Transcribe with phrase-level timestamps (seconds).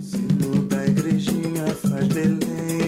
[0.00, 2.79] Sino da igrejinha faz belém.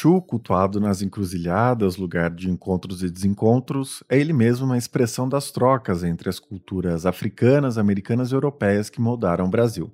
[0.00, 5.50] Exu, cultuado nas encruzilhadas, lugar de encontros e desencontros, é ele mesmo uma expressão das
[5.50, 9.92] trocas entre as culturas africanas, americanas e europeias que moldaram o Brasil.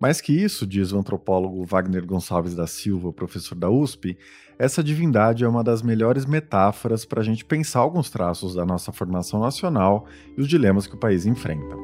[0.00, 4.16] Mais que isso, diz o antropólogo Wagner Gonçalves da Silva, professor da USP,
[4.58, 8.90] essa divindade é uma das melhores metáforas para a gente pensar alguns traços da nossa
[8.90, 11.76] formação nacional e os dilemas que o país enfrenta.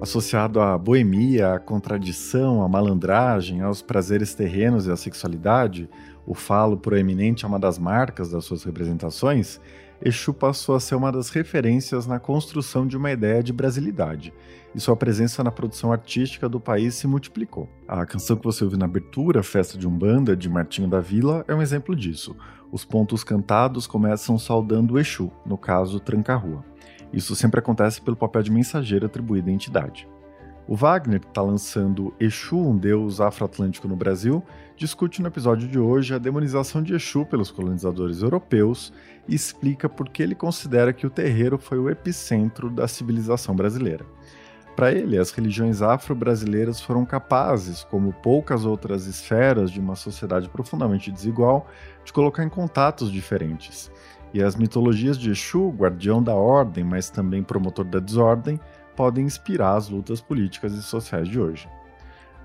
[0.00, 5.88] Associado à boemia, à contradição, à malandragem, aos prazeres terrenos e à sexualidade,
[6.24, 9.60] o falo proeminente é uma das marcas das suas representações,
[10.00, 14.32] Exu passou a ser uma das referências na construção de uma ideia de brasilidade,
[14.72, 17.68] e sua presença na produção artística do país se multiplicou.
[17.88, 21.54] A canção que você ouve na abertura, Festa de Umbanda, de Martinho da Vila, é
[21.54, 22.36] um exemplo disso.
[22.70, 26.64] Os pontos cantados começam saudando o Exu, no caso Tranca-Rua.
[27.12, 30.08] Isso sempre acontece pelo papel de mensageiro atribuído à entidade.
[30.66, 34.44] O Wagner, que está lançando Exu, um deus afroatlântico no Brasil,
[34.76, 38.92] discute no episódio de hoje a demonização de Exu pelos colonizadores europeus
[39.26, 44.04] e explica por que ele considera que o terreiro foi o epicentro da civilização brasileira.
[44.76, 51.10] Para ele, as religiões afro-brasileiras foram capazes, como poucas outras esferas de uma sociedade profundamente
[51.10, 51.66] desigual,
[52.04, 53.90] de colocar em contatos diferentes
[54.32, 58.60] e as mitologias de Exu, guardião da ordem, mas também promotor da desordem,
[58.96, 61.68] podem inspirar as lutas políticas e sociais de hoje.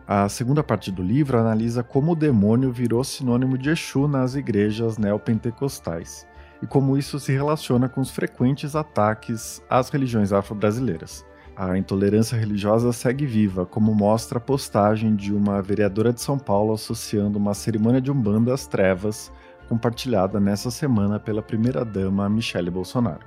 [0.08, 4.98] A segunda parte do livro analisa como o demônio virou sinônimo de Exu nas igrejas
[4.98, 6.28] neopentecostais
[6.62, 11.26] e como isso se relaciona com os frequentes ataques às religiões afro-brasileiras.
[11.56, 16.74] A intolerância religiosa segue viva, como mostra a postagem de uma vereadora de São Paulo
[16.74, 19.32] associando uma cerimônia de umbanda às trevas
[19.74, 23.26] compartilhada nessa semana pela primeira-dama Michele Bolsonaro.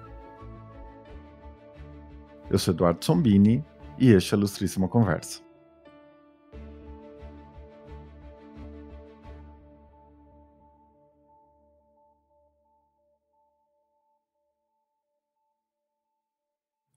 [2.49, 3.65] Eu sou Eduardo Sombini
[3.99, 5.43] e este é a Ilustríssima Conversa.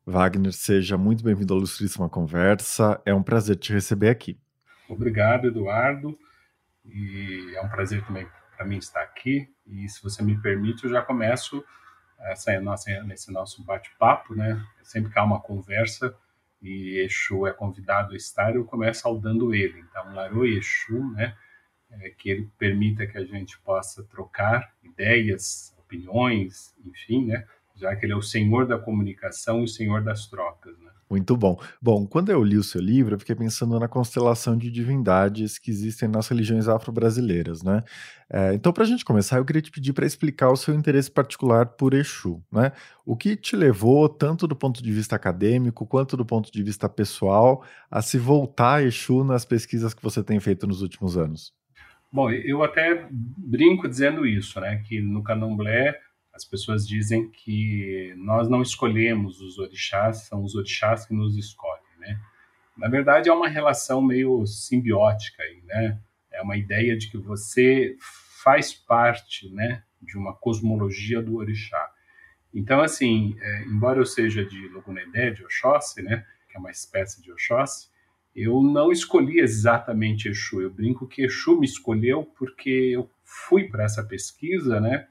[0.05, 3.01] Wagner, seja muito bem-vindo à Ilustríssima Conversa.
[3.03, 4.39] É um prazer te receber aqui.
[4.87, 6.15] Obrigado, Eduardo.
[6.85, 8.27] E é um prazer também
[8.59, 9.49] para mim estar aqui.
[9.65, 11.63] E se você me permite, eu já começo
[12.19, 14.61] essa nossa, nesse nosso bate-papo, né?
[14.83, 16.13] Sempre que há uma conversa
[16.61, 19.79] e Exu é convidado a estar, eu começo saudando ele.
[19.79, 21.37] Então, Larô Exu, né?
[21.89, 27.47] É, que ele permita que a gente possa trocar ideias, opiniões, enfim, né?
[27.79, 30.89] Já que ele é o senhor da comunicação e o senhor das trocas, né?
[31.09, 31.59] Muito bom.
[31.81, 35.71] Bom, quando eu li o seu livro, eu fiquei pensando na constelação de divindades que
[35.71, 37.83] existem nas religiões afro-brasileiras, né?
[38.29, 41.09] É, então, para a gente começar, eu queria te pedir para explicar o seu interesse
[41.09, 42.73] particular por Exu, né?
[43.03, 46.87] O que te levou, tanto do ponto de vista acadêmico quanto do ponto de vista
[46.87, 51.51] pessoal, a se voltar a Exu nas pesquisas que você tem feito nos últimos anos?
[52.11, 54.83] Bom, eu até brinco dizendo isso, né?
[54.87, 55.99] Que no candomblé
[56.39, 61.83] as pessoas dizem que nós não escolhemos os orixás, são os orixás que nos escolhem,
[61.99, 62.17] né?
[62.77, 65.99] Na verdade, é uma relação meio simbiótica aí, né?
[66.31, 67.97] É uma ideia de que você
[68.41, 71.91] faz parte, né, de uma cosmologia do orixá.
[72.53, 77.21] Então, assim, é, embora eu seja de Logunedé, de Oxóssi, né, que é uma espécie
[77.21, 77.89] de Oxóssi,
[78.33, 80.61] eu não escolhi exatamente Exu.
[80.61, 85.05] Eu brinco que Exu me escolheu porque eu fui para essa pesquisa, né,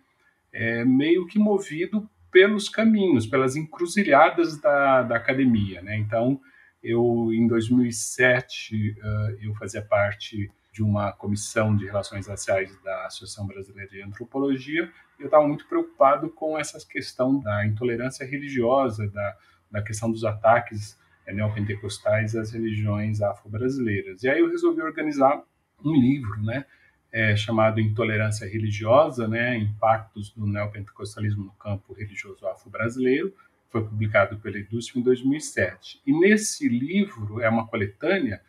[0.53, 5.83] é, meio que movido pelos caminhos, pelas encruzilhadas da, da academia.
[5.83, 5.97] Né?
[5.97, 6.41] Então,
[6.83, 13.47] eu, em 2007, uh, eu fazia parte de uma comissão de relações raciais da Associação
[13.47, 19.37] Brasileira de Antropologia, e eu estava muito preocupado com essa questão da intolerância religiosa, da,
[19.71, 20.97] da questão dos ataques
[21.27, 24.23] é, neopentecostais às religiões afro-brasileiras.
[24.23, 25.43] E aí eu resolvi organizar
[25.85, 26.65] um livro, né,
[27.13, 33.35] é, chamado Intolerância Religiosa, né, Impactos do Neopentecostalismo no Campo Religioso Afro-Brasileiro,
[33.71, 36.01] foi publicado pela Edúcio em 2007.
[36.07, 38.41] E nesse livro, é uma coletânea,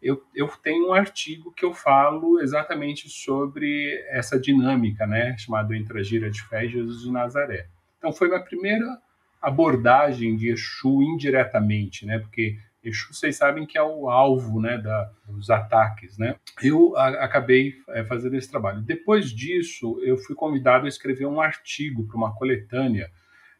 [0.00, 5.98] eu, eu tenho um artigo que eu falo exatamente sobre essa dinâmica, né, chamado Entre
[5.98, 7.66] a Gira de Fé e Jesus de Nazaré.
[7.98, 8.98] Então foi minha primeira
[9.42, 15.10] abordagem de Exu indiretamente, né, porque Exu, vocês sabem que é o alvo né, da,
[15.26, 16.16] dos ataques.
[16.16, 16.36] Né?
[16.62, 18.80] Eu a, acabei é, fazendo esse trabalho.
[18.82, 23.10] Depois disso, eu fui convidado a escrever um artigo para uma coletânea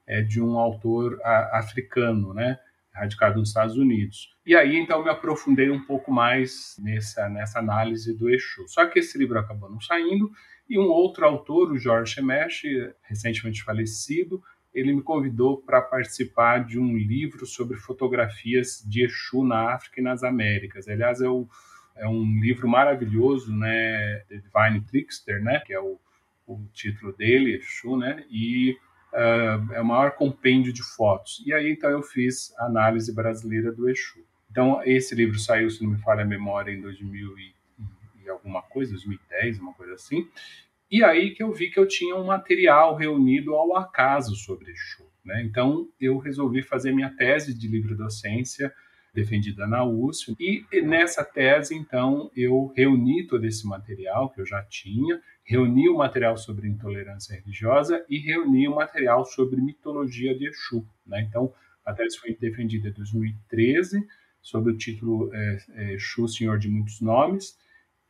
[0.07, 2.59] é, de um autor a, africano, né,
[2.93, 4.35] radicado nos Estados Unidos.
[4.47, 8.67] E aí, então, me aprofundei um pouco mais nessa, nessa análise do Exu.
[8.67, 10.31] Só que esse livro acabou não saindo,
[10.69, 12.63] e um outro autor, o George Shemesh,
[13.03, 14.43] recentemente falecido,
[14.75, 20.05] ele me convidou para participar de um livro sobre fotografias de Exu na África e
[20.05, 20.89] nas Américas.
[20.89, 21.49] Aliás, é, o,
[21.97, 25.99] é um livro maravilhoso, né, The Divine Trickster, né, que é o,
[26.47, 28.77] o título dele, Exu, né, e
[29.13, 31.43] uh, é o maior compêndio de fotos.
[31.47, 34.25] E aí, então, eu fiz a análise brasileira do Exu.
[34.51, 37.55] Então, esse livro saiu, se não me falha a memória, em 2000 e,
[38.25, 40.29] e alguma coisa, 2010, uma coisa assim.
[40.91, 45.07] E aí que eu vi que eu tinha um material reunido ao acaso sobre Exu.
[45.25, 45.43] Né?
[45.43, 48.73] Então, eu resolvi fazer minha tese de livre docência
[49.13, 50.37] defendida na USP.
[50.41, 55.97] E nessa tese, então, eu reuni todo esse material que eu já tinha, reuni o
[55.97, 60.87] material sobre intolerância religiosa e reuni o material sobre mitologia de Exu.
[61.07, 61.23] Né?
[61.23, 61.53] Então,
[61.85, 64.07] a tese foi defendida em 2013,
[64.41, 67.59] sob o título é, é, Exu, Senhor de Muitos Nomes,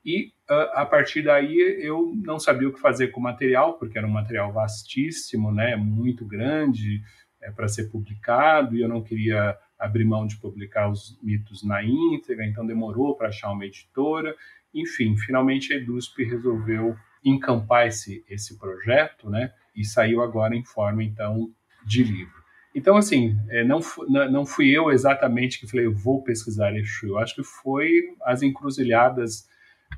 [0.08, 3.98] e uh, a partir daí eu não sabia o que fazer com o material, porque
[3.98, 7.02] era um material vastíssimo, né, muito grande
[7.42, 11.82] é, para ser publicado, e eu não queria abrir mão de publicar os mitos na
[11.84, 14.34] íntegra, então demorou para achar uma editora.
[14.72, 21.04] Enfim, finalmente a EDUSP resolveu encampar esse, esse projeto, né, e saiu agora em forma,
[21.04, 21.52] então,
[21.84, 22.38] de livro.
[22.74, 27.18] Então, assim, é, não, não fui eu exatamente que falei, eu vou pesquisar Exu, eu
[27.18, 27.90] acho que foi
[28.22, 29.46] as encruzilhadas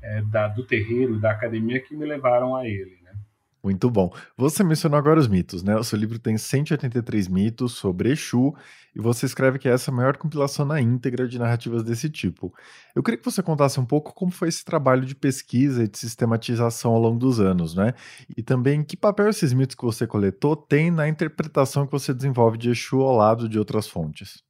[0.01, 2.99] é, da, do terreiro, da academia, que me levaram a ele.
[3.03, 3.11] Né?
[3.63, 4.11] Muito bom.
[4.35, 5.75] Você mencionou agora os mitos, né?
[5.75, 8.55] O seu livro tem 183 mitos sobre Exu
[8.95, 12.51] e você escreve que essa é a maior compilação na íntegra de narrativas desse tipo.
[12.95, 15.97] Eu queria que você contasse um pouco como foi esse trabalho de pesquisa e de
[15.97, 17.93] sistematização ao longo dos anos, né?
[18.35, 22.57] E também que papel esses mitos que você coletou têm na interpretação que você desenvolve
[22.57, 24.43] de Exu ao lado de outras fontes.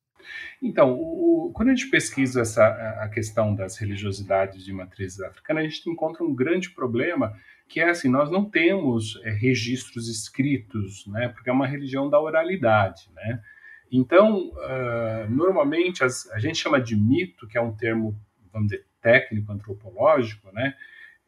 [0.61, 2.65] Então, o, quando a gente pesquisa essa,
[3.01, 7.35] a questão das religiosidades de matriz africana, a gente encontra um grande problema
[7.67, 12.19] que é assim, nós não temos é, registros escritos, né, porque é uma religião da
[12.19, 13.41] oralidade, né.
[13.89, 18.17] Então, uh, normalmente as, a gente chama de mito, que é um termo,
[18.51, 20.75] vamos dizer, técnico, antropológico, né,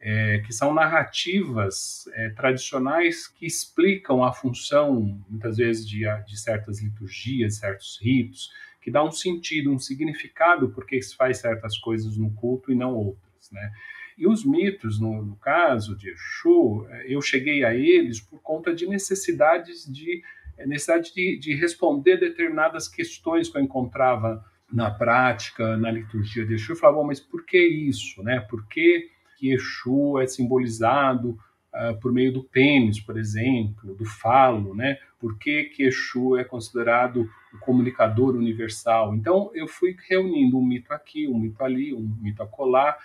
[0.00, 6.82] é, que são narrativas é, tradicionais que explicam a função, muitas vezes, de, de certas
[6.82, 8.50] liturgias, certos ritos,
[8.84, 12.94] que dá um sentido, um significado porque se faz certas coisas no culto e não
[12.94, 13.72] outras, né?
[14.16, 18.74] E os mitos, no, no caso de Exu, eh, eu cheguei a eles por conta
[18.74, 20.22] de necessidades de
[20.58, 26.52] eh, necessidade de, de responder determinadas questões que eu encontrava na prática, na liturgia de
[26.52, 26.72] Exu.
[26.72, 28.40] Eu falava, mas por que isso, né?
[28.40, 29.08] Por que,
[29.38, 31.38] que Exu é simbolizado
[31.74, 34.98] uh, por meio do pênis, por exemplo, do falo, né?
[35.18, 39.14] Por que, que Exu é considerado o comunicador universal?
[39.14, 42.96] Então, eu fui reunindo um mito aqui, um mito ali, um mito acolá,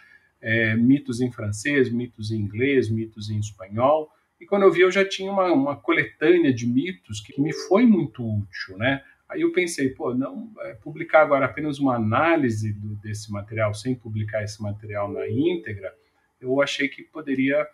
[0.42, 4.92] é, mitos em francês, mitos em inglês, mitos em espanhol, e quando eu vi, eu
[4.92, 9.04] já tinha uma, uma coletânea de mitos que, que me foi muito útil, né?
[9.28, 13.94] Aí eu pensei, pô, não é, publicar agora apenas uma análise do, desse material, sem
[13.94, 15.94] publicar esse material na íntegra,
[16.40, 17.68] eu achei que poderia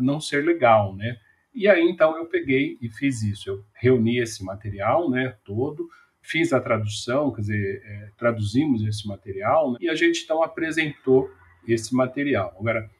[0.00, 1.16] não ser legal, né?
[1.54, 3.50] E aí então eu peguei e fiz isso.
[3.50, 5.86] Eu reuni esse material, né, todo,
[6.22, 11.30] fiz a tradução, quer dizer, é, traduzimos esse material né, e a gente então apresentou
[11.66, 12.54] esse material.
[12.58, 12.90] Agora,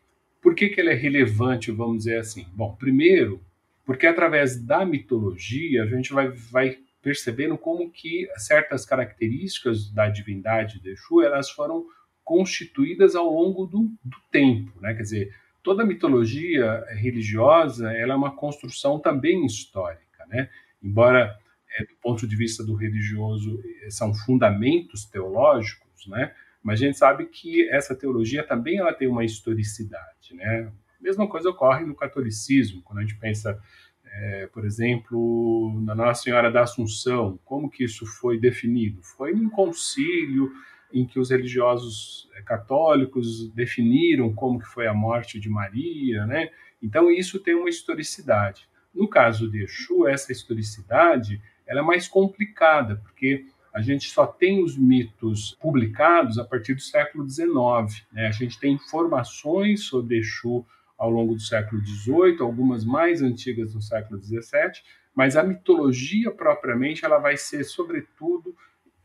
[0.41, 2.47] por que, que ele é relevante, vamos dizer assim?
[2.53, 3.41] Bom, primeiro,
[3.85, 10.81] porque através da mitologia a gente vai, vai percebendo como que certas características da divindade
[10.81, 11.85] de Exu elas foram
[12.25, 14.95] constituídas ao longo do, do tempo, né?
[14.95, 20.51] Quer dizer, toda mitologia religiosa ela é uma construção também histórica, né?
[20.83, 21.37] Embora
[21.79, 26.35] é, do ponto de vista do religioso é, são fundamentos teológicos, né?
[26.63, 30.71] Mas a gente sabe que essa teologia também ela tem uma historicidade, né?
[31.01, 33.61] A mesma coisa ocorre no catolicismo, quando a gente pensa,
[34.05, 39.03] é, por exemplo, na Nossa Senhora da Assunção, como que isso foi definido?
[39.03, 40.53] Foi num concílio
[40.93, 46.51] em que os religiosos eh, católicos definiram como que foi a morte de Maria, né?
[46.83, 48.69] Então isso tem uma historicidade.
[48.95, 54.63] No caso de Exu, essa historicidade ela é mais complicada, porque a gente só tem
[54.63, 58.05] os mitos publicados a partir do século XIX.
[58.13, 58.27] Né?
[58.27, 60.67] A gente tem informações sobre Exu
[60.99, 64.83] ao longo do século XVIII, algumas mais antigas no século XVII,
[65.15, 68.55] mas a mitologia propriamente ela vai ser, sobretudo,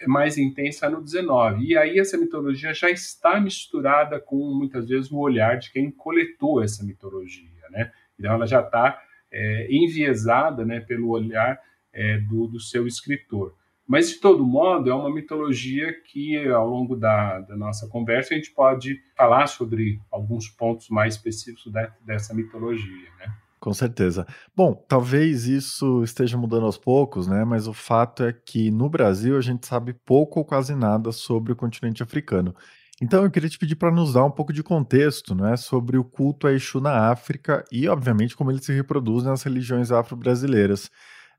[0.06, 1.66] mais intensa no 19.
[1.66, 6.62] E aí essa mitologia já está misturada com muitas vezes o olhar de quem coletou
[6.62, 7.92] essa mitologia, né?
[8.20, 9.02] Então ela já está
[9.32, 11.60] é, enviesada, né, pelo olhar
[11.94, 13.56] é, do, do seu escritor.
[13.88, 18.38] Mas, de todo modo, é uma mitologia que, ao longo da, da, nossa conversa, a
[18.38, 23.34] gente pode falar sobre alguns pontos mais específicos de, dessa mitologia, né?
[23.60, 24.26] Com certeza.
[24.56, 27.44] Bom, talvez isso esteja mudando aos poucos, né?
[27.44, 31.52] Mas o fato é que no Brasil a gente sabe pouco ou quase nada sobre
[31.54, 32.56] o continente africano.
[33.02, 36.04] Então eu queria te pedir para nos dar um pouco de contexto, né, sobre o
[36.04, 40.90] culto a Exu na África e, obviamente, como ele se reproduz nas religiões afro-brasileiras.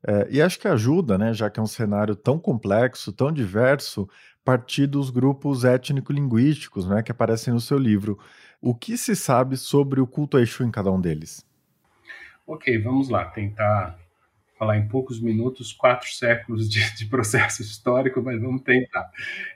[0.07, 4.09] É, e acho que ajuda, né, já que é um cenário tão complexo, tão diverso,
[4.45, 8.19] partir dos grupos étnico-linguísticos né, que aparecem no seu livro.
[8.61, 11.48] O que se sabe sobre o culto a Exu em cada um deles?
[12.49, 13.97] Ok, vamos lá, tentar
[14.59, 19.09] falar em poucos minutos quatro séculos de, de processo histórico, mas vamos tentar.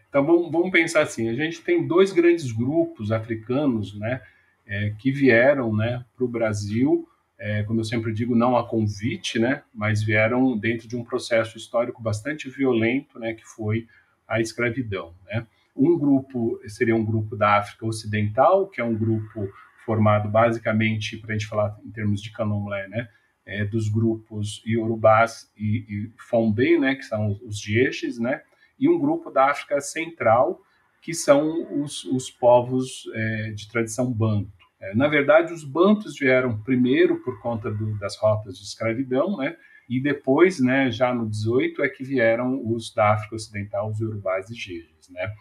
[0.08, 4.20] Então vamos, vamos, pensar assim: a gente tem dois grandes grupos africanos, né,
[4.66, 7.08] é, que vieram, né, para o Brasil
[7.42, 11.58] é, como eu sempre digo, não a convite, né, mas vieram dentro de um processo
[11.58, 13.88] histórico bastante violento, né, que foi
[14.28, 15.12] a escravidão.
[15.26, 15.44] Né.
[15.74, 19.48] Um grupo seria um grupo da África Ocidental, que é um grupo
[19.84, 23.08] formado basicamente, para a gente falar em termos de candomblé, né,
[23.44, 28.42] é, dos grupos Yorubás e, e Fombé, né, que são os Jeixes, né,
[28.78, 30.60] e um grupo da África Central,
[31.00, 34.50] que são os, os povos é, de tradição banto.
[34.80, 39.56] É, na verdade, os bantos vieram primeiro por conta do, das rotas de escravidão, né?
[39.88, 44.48] E depois, né, já no 18, é que vieram os da África Ocidental, os urubás
[44.50, 45.32] e jejes, né?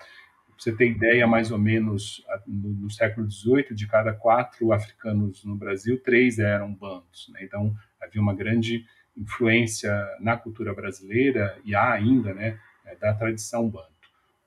[0.61, 5.99] Você ter ideia, mais ou menos, no, século XVIII, de cada quatro africanos no Brasil,
[5.99, 7.39] três eram bantos, né?
[7.41, 8.85] Então, havia uma grande
[9.17, 13.89] influência na cultura brasileira, e há ainda, né, é, da tradição banto.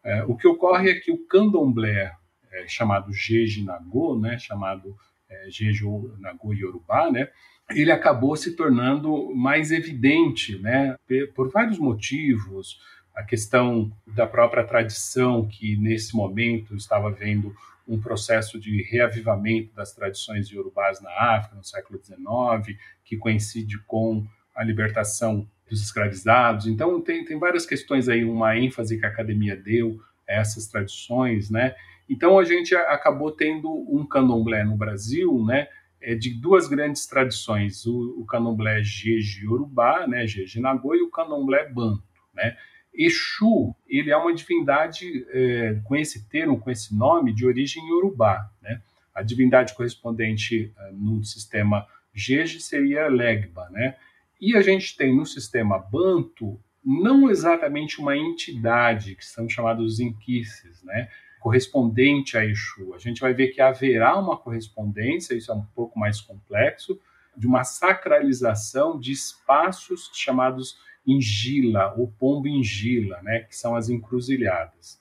[0.04, 2.14] É, o que ocorre é que o candomblé,
[2.52, 4.96] é, chamado Jeje Nagô, né, chamado
[5.28, 7.28] é, Jejo Nagô Yorubá, né,
[7.70, 10.94] ele acabou se tornando mais evidente, né,
[11.34, 12.78] por vários motivos,
[13.14, 17.54] a questão da própria tradição, que nesse momento estava vendo
[17.86, 24.26] um processo de reavivamento das tradições iorubás na África, no século XIX, que coincide com
[24.54, 26.66] a libertação dos escravizados.
[26.66, 31.50] Então, tem, tem várias questões aí, uma ênfase que a academia deu a essas tradições,
[31.50, 31.74] né?
[32.08, 35.68] Então a gente acabou tendo um candomblé no Brasil, né,
[36.00, 41.10] é de duas grandes tradições, o, o candomblé Jeje Yorubá, né, Jeje Nagô, e o
[41.10, 42.02] candomblé Banto,
[42.34, 42.56] né.
[42.94, 48.50] Exu, ele é uma divindade é, com esse termo, com esse nome, de origem Yorubá,
[48.62, 48.80] né.
[49.14, 53.96] A divindade correspondente uh, no sistema Jeje seria Legba, né.
[54.40, 60.82] E a gente tem no sistema Banto não exatamente uma entidade, que são chamados inquices,
[60.82, 61.08] né,
[61.40, 62.92] correspondente a Exu.
[62.94, 67.00] A gente vai ver que haverá uma correspondência, isso é um pouco mais complexo,
[67.36, 75.00] de uma sacralização de espaços chamados ingila ou pombo ingila, né, que são as encruzilhadas.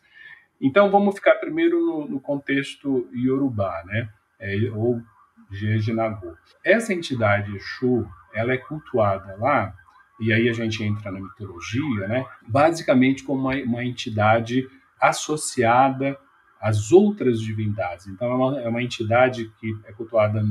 [0.60, 5.02] Então vamos ficar primeiro no, no contexto iorubá, né, é, ou
[5.52, 6.36] Jejinagô.
[6.64, 9.74] Essa entidade Exu, ela é cultuada lá,
[10.20, 14.68] e aí a gente entra na mitologia, né, basicamente como uma, uma entidade
[15.00, 16.18] associada
[16.64, 18.08] as outras divindades.
[18.08, 20.42] Então, é uma, é uma entidade que é cultuada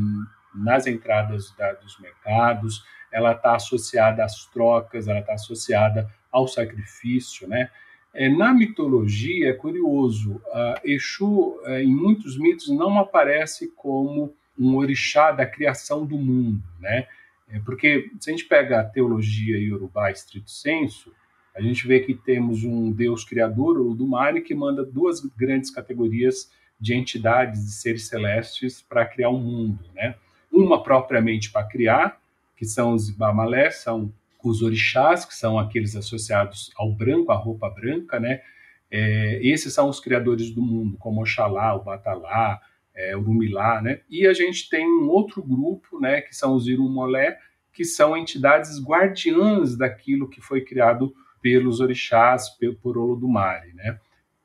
[0.54, 7.46] nas entradas da, dos mercados, ela está associada às trocas, ela está associada ao sacrifício,
[7.46, 7.70] né?
[8.14, 14.76] É, na mitologia, é curioso, uh, Exu, uh, em muitos mitos, não aparece como um
[14.76, 17.06] orixá da criação do mundo, né?
[17.48, 21.12] É porque se a gente pega a teologia iorubá estrito senso,
[21.54, 26.50] a gente vê que temos um Deus criador, o Dumari, que manda duas grandes categorias
[26.80, 30.14] de entidades, de seres celestes para criar um mundo, né?
[30.50, 32.20] Uma propriamente para criar,
[32.62, 37.68] que são os Ibamalé, são os orixás, que são aqueles associados ao branco, à roupa
[37.68, 38.40] branca, né?
[38.88, 42.60] É, esses são os criadores do mundo, como Oxalá, o Batalá,
[42.94, 44.02] é, Urumilá, né?
[44.08, 47.36] E a gente tem um outro grupo, né, que são os Irumolé,
[47.72, 52.46] que são entidades guardiãs daquilo que foi criado pelos orixás,
[52.80, 53.98] por Olodumare, né?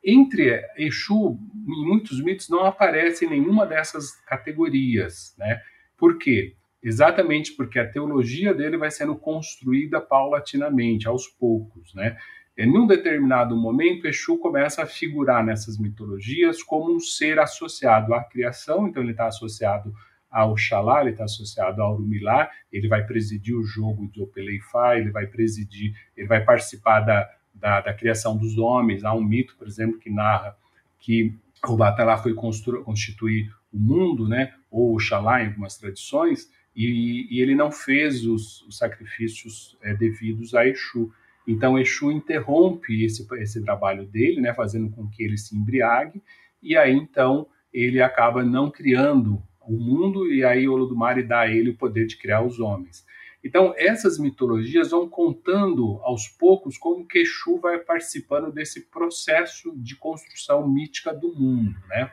[0.04, 5.62] Entre Exu, em muitos mitos, não aparece nenhuma dessas categorias, né?
[5.96, 6.56] Por quê?
[6.88, 12.18] Exatamente porque a teologia dele vai sendo construída paulatinamente, aos poucos, né?
[12.58, 18.24] Em um determinado momento, Exu começa a figurar nessas mitologias como um ser associado à
[18.24, 19.94] criação, então ele está associado
[20.32, 25.12] ao Oxalá, ele está associado ao Urumilá, ele vai presidir o jogo de Opeleifá, ele
[25.12, 29.04] vai presidir, ele vai participar da, da, da criação dos homens.
[29.04, 30.56] Há um mito, por exemplo, que narra
[31.00, 31.36] que
[31.68, 37.56] o Batalá foi constituir o mundo, né, ou Oxalá em algumas tradições, e, e ele
[37.56, 41.12] não fez os, os sacrifícios é, devidos a Exu.
[41.48, 46.22] Então Exu interrompe esse, esse trabalho dele, né, fazendo com que ele se embriague,
[46.62, 51.72] e aí então ele acaba não criando o mundo, e aí Olodumare dá a ele
[51.72, 53.06] o poder de criar os homens.
[53.44, 59.96] Então, essas mitologias vão contando aos poucos como que Exu vai participando desse processo de
[59.96, 62.12] construção mítica do mundo, né?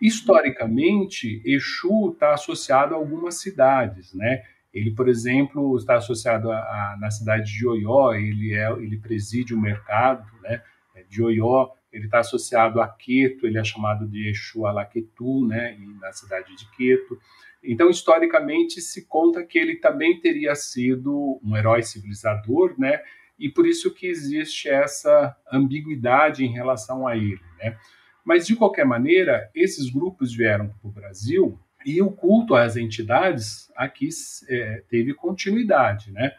[0.00, 4.42] Historicamente, Exu está associado a algumas cidades, né?
[4.72, 9.52] Ele, por exemplo, está associado a, a, na cidade de Oió, ele, é, ele preside
[9.52, 10.62] o mercado né,
[11.08, 16.12] de Oió, ele está associado a Queto, ele é chamado de Exu Alaquetu, né, na
[16.12, 17.18] cidade de Queto.
[17.62, 23.02] Então, historicamente, se conta que ele também teria sido um herói civilizador, né,
[23.36, 27.76] e por isso que existe essa ambiguidade em relação a ele, né.
[28.24, 33.70] Mas, de qualquer maneira, esses grupos vieram para o Brasil e o culto às entidades
[33.74, 34.08] aqui
[34.48, 36.12] é, teve continuidade.
[36.12, 36.32] Né?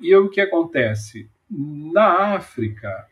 [0.00, 1.30] E o que acontece?
[1.48, 3.06] Na África,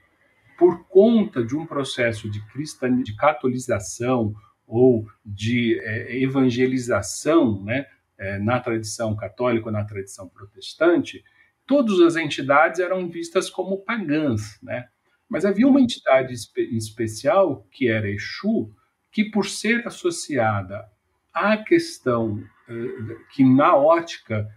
[0.59, 3.03] por conta de um processo de, cristan...
[3.03, 4.35] de catolização
[4.67, 7.87] ou de é, evangelização né,
[8.19, 11.23] é, na tradição católica ou na tradição protestante,
[11.67, 14.59] todas as entidades eram vistas como pagãs.
[14.63, 14.89] Né?
[15.35, 18.73] Mas havia uma entidade espe especial, que era Exu,
[19.11, 20.89] que por ser associada
[21.33, 24.49] à questão eh, que na ótica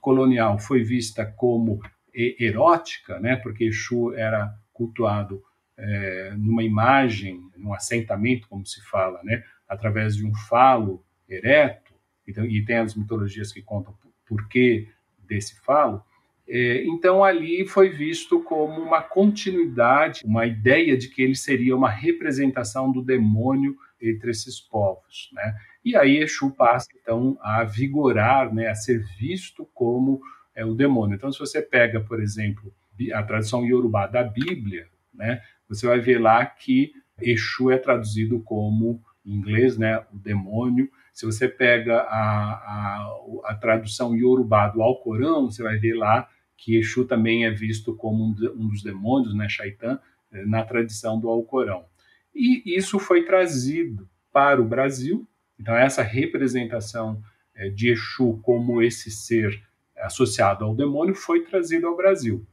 [0.00, 1.80] colonial foi vista como
[2.12, 5.40] erótica, né, porque Exu era cultuado
[5.76, 11.94] eh, numa imagem, num assentamento, como se fala, né, através de um falo ereto,
[12.26, 16.04] e tem as mitologias que contam por que desse falo,
[16.46, 22.92] então, ali foi visto como uma continuidade, uma ideia de que ele seria uma representação
[22.92, 25.30] do demônio entre esses povos.
[25.32, 25.56] Né?
[25.84, 30.20] E aí Exu passa, então, a vigorar, né, a ser visto como
[30.54, 31.14] é, o demônio.
[31.14, 32.72] Então, se você pega, por exemplo,
[33.12, 39.02] a tradução iorubá da Bíblia, né, você vai ver lá que Exu é traduzido como,
[39.24, 40.90] em inglês, né, o demônio.
[41.14, 46.76] Se você pega a, a, a tradução iorubá do Alcorão, você vai ver lá que
[46.76, 50.00] Exu também é visto como um dos demônios, né, Shaitan,
[50.32, 51.84] eh, na tradição do Alcorão.
[52.34, 55.26] E isso foi trazido para o Brasil,
[55.58, 57.22] então essa representação
[57.54, 59.62] eh, de Exu como esse ser
[59.96, 62.44] associado ao demônio foi trazido ao Brasil.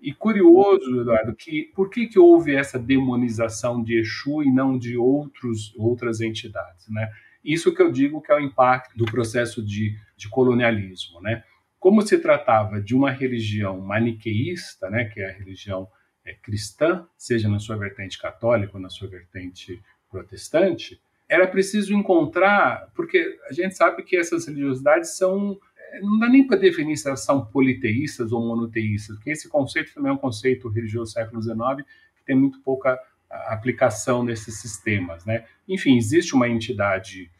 [0.00, 4.96] E curioso, Eduardo, que por que, que houve essa demonização de Exu e não de
[4.96, 7.10] outros, outras entidades, né?
[7.46, 11.44] Isso que eu digo que é o impacto do processo de, de colonialismo, né?
[11.78, 15.88] Como se tratava de uma religião maniqueísta, né, que é a religião
[16.24, 19.80] é, cristã, seja na sua vertente católica ou na sua vertente
[20.10, 25.56] protestante, era preciso encontrar, porque a gente sabe que essas religiosidades são
[25.92, 29.94] é, não dá nem para definir se elas são politeístas ou monoteístas, porque esse conceito
[29.94, 32.98] também é um conceito religioso do século XIX que tem muito pouca
[33.30, 35.44] aplicação nesses sistemas, né?
[35.68, 37.30] Enfim, existe uma entidade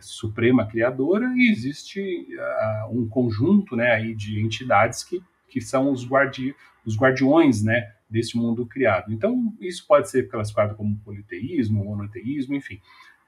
[0.00, 6.04] suprema criadora e existe uh, um conjunto né, aí de entidades que, que são os,
[6.04, 9.12] guardi os guardiões né, desse mundo criado.
[9.12, 12.80] Então, isso pode ser classificado como politeísmo, monoteísmo, enfim.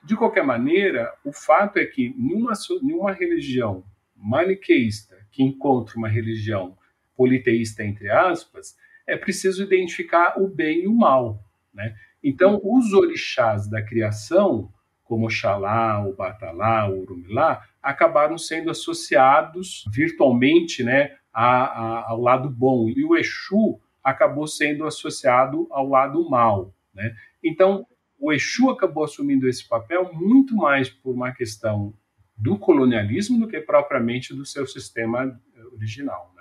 [0.04, 3.84] De qualquer maneira, o fato é que numa, numa religião
[4.16, 6.76] maniqueísta que encontra uma religião
[7.16, 11.44] politeísta, entre aspas, é preciso identificar o bem e o mal.
[11.72, 11.94] Né?
[12.22, 14.72] Então, os orixás da criação
[15.12, 22.48] como Oxalá, o Batalá, o Urumilá, acabaram sendo associados virtualmente né, a, a, ao lado
[22.48, 22.88] bom.
[22.88, 26.74] E o Exu acabou sendo associado ao lado mal.
[26.94, 27.14] Né?
[27.44, 27.86] Então,
[28.18, 31.92] o Exu acabou assumindo esse papel muito mais por uma questão
[32.34, 35.38] do colonialismo do que propriamente do seu sistema
[35.74, 36.31] original.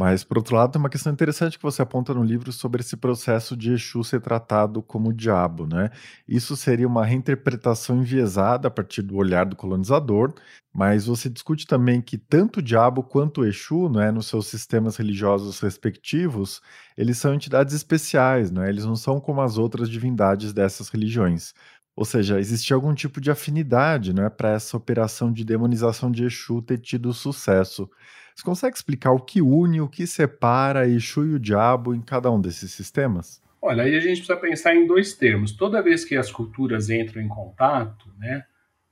[0.00, 2.96] Mas, por outro lado, tem uma questão interessante que você aponta no livro sobre esse
[2.96, 5.90] processo de Exu ser tratado como diabo, né?
[6.26, 10.32] Isso seria uma reinterpretação enviesada a partir do olhar do colonizador,
[10.72, 14.96] mas você discute também que tanto o diabo quanto o Exu, né, nos seus sistemas
[14.96, 16.62] religiosos respectivos,
[16.96, 18.68] eles são entidades especiais, né?
[18.68, 21.52] Eles não são como as outras divindades dessas religiões.
[21.96, 26.62] Ou seja, existia algum tipo de afinidade né, para essa operação de demonização de Exu
[26.62, 27.90] ter tido sucesso.
[28.38, 32.30] Você consegue explicar o que une, o que separa Exu e o diabo em cada
[32.30, 33.42] um desses sistemas?
[33.60, 35.50] Olha, aí a gente precisa pensar em dois termos.
[35.50, 38.44] Toda vez que as culturas entram em contato, né,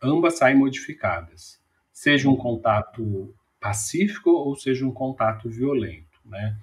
[0.02, 1.61] ambas saem modificadas.
[1.92, 6.18] Seja um contato pacífico ou seja um contato violento.
[6.24, 6.56] Né?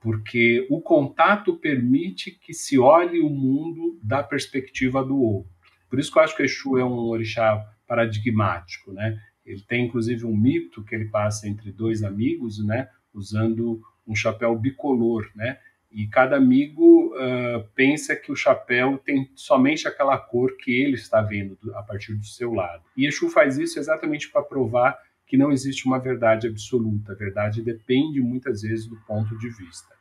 [0.00, 5.52] porque o contato permite que se olhe o mundo da perspectiva do outro.
[5.90, 9.20] Por isso que eu acho que o Exu é um orixá paradigmático, né?
[9.44, 14.56] Ele tem inclusive um mito que ele passa entre dois amigos, né, usando um chapéu
[14.56, 15.58] bicolor, né?
[15.90, 21.20] E cada amigo uh, pensa que o chapéu tem somente aquela cor que ele está
[21.20, 22.84] vendo a partir do seu lado.
[22.96, 27.12] E Exu faz isso exatamente para provar que não existe uma verdade absoluta.
[27.12, 29.94] A verdade depende muitas vezes do ponto de vista.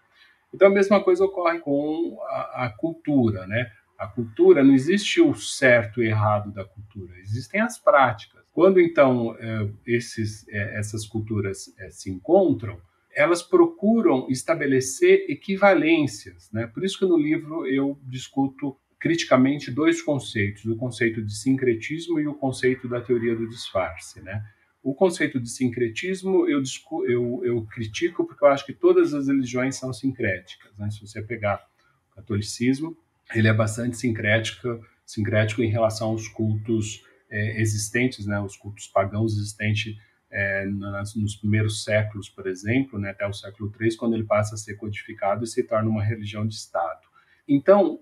[0.54, 3.72] Então a mesma coisa ocorre com a, a cultura, né?
[3.98, 8.39] A cultura não existe o certo e errado da cultura, existem as práticas.
[8.52, 12.80] Quando então é, esses, é, essas culturas é, se encontram,
[13.16, 16.50] elas procuram estabelecer equivalências.
[16.52, 16.68] Né?
[16.68, 22.28] Por isso que no livro eu discuto criticamente dois conceitos, o conceito de sincretismo e
[22.28, 24.22] o conceito da teoria do disfarce.
[24.22, 24.44] Né?
[24.84, 26.62] O conceito de sincretismo eu,
[27.08, 30.72] eu, eu, critico porque eu acho que todas as religiões são sincréticas.
[30.78, 30.90] Né?
[30.90, 31.66] Se você pegar
[32.12, 32.96] o catolicismo,
[33.34, 38.40] ele é bastante sincrético, sincrético em relação aos cultos é, existentes, né?
[38.40, 39.96] os cultos pagãos existentes
[40.32, 43.12] é, nas, nos primeiros séculos, por exemplo, né?
[43.12, 46.46] até o século III, quando ele passa a ser codificado e se torna uma religião
[46.46, 47.08] de Estado.
[47.48, 48.00] Então,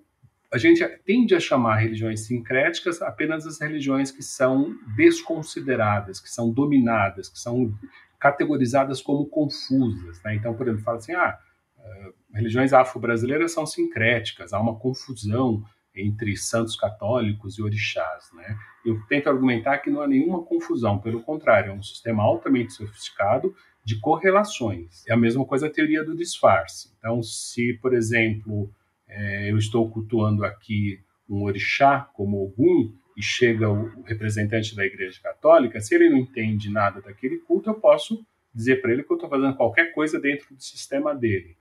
[0.51, 6.51] a gente tende a chamar religiões sincréticas apenas as religiões que são desconsideradas, que são
[6.51, 7.73] dominadas, que são
[8.19, 10.21] categorizadas como confusas.
[10.23, 10.35] Né?
[10.35, 11.37] Então, por exemplo, fala assim, ah,
[11.79, 15.63] eh, religiões afro-brasileiras são sincréticas, há uma confusão
[15.97, 18.29] entre santos católicos e orixás.
[18.33, 18.57] Né?
[18.85, 23.55] Eu tento argumentar que não há nenhuma confusão, pelo contrário, é um sistema altamente sofisticado
[23.83, 25.05] de correlações.
[25.07, 26.91] É a mesma coisa a teoria do disfarce.
[26.99, 28.69] Então, se, por exemplo,
[29.07, 35.19] é, eu estou cultuando aqui um orixá como Ogum e chega o representante da Igreja
[35.21, 39.15] Católica, se ele não entende nada daquele culto, eu posso dizer para ele que eu
[39.15, 41.55] estou fazendo qualquer coisa dentro do sistema dele.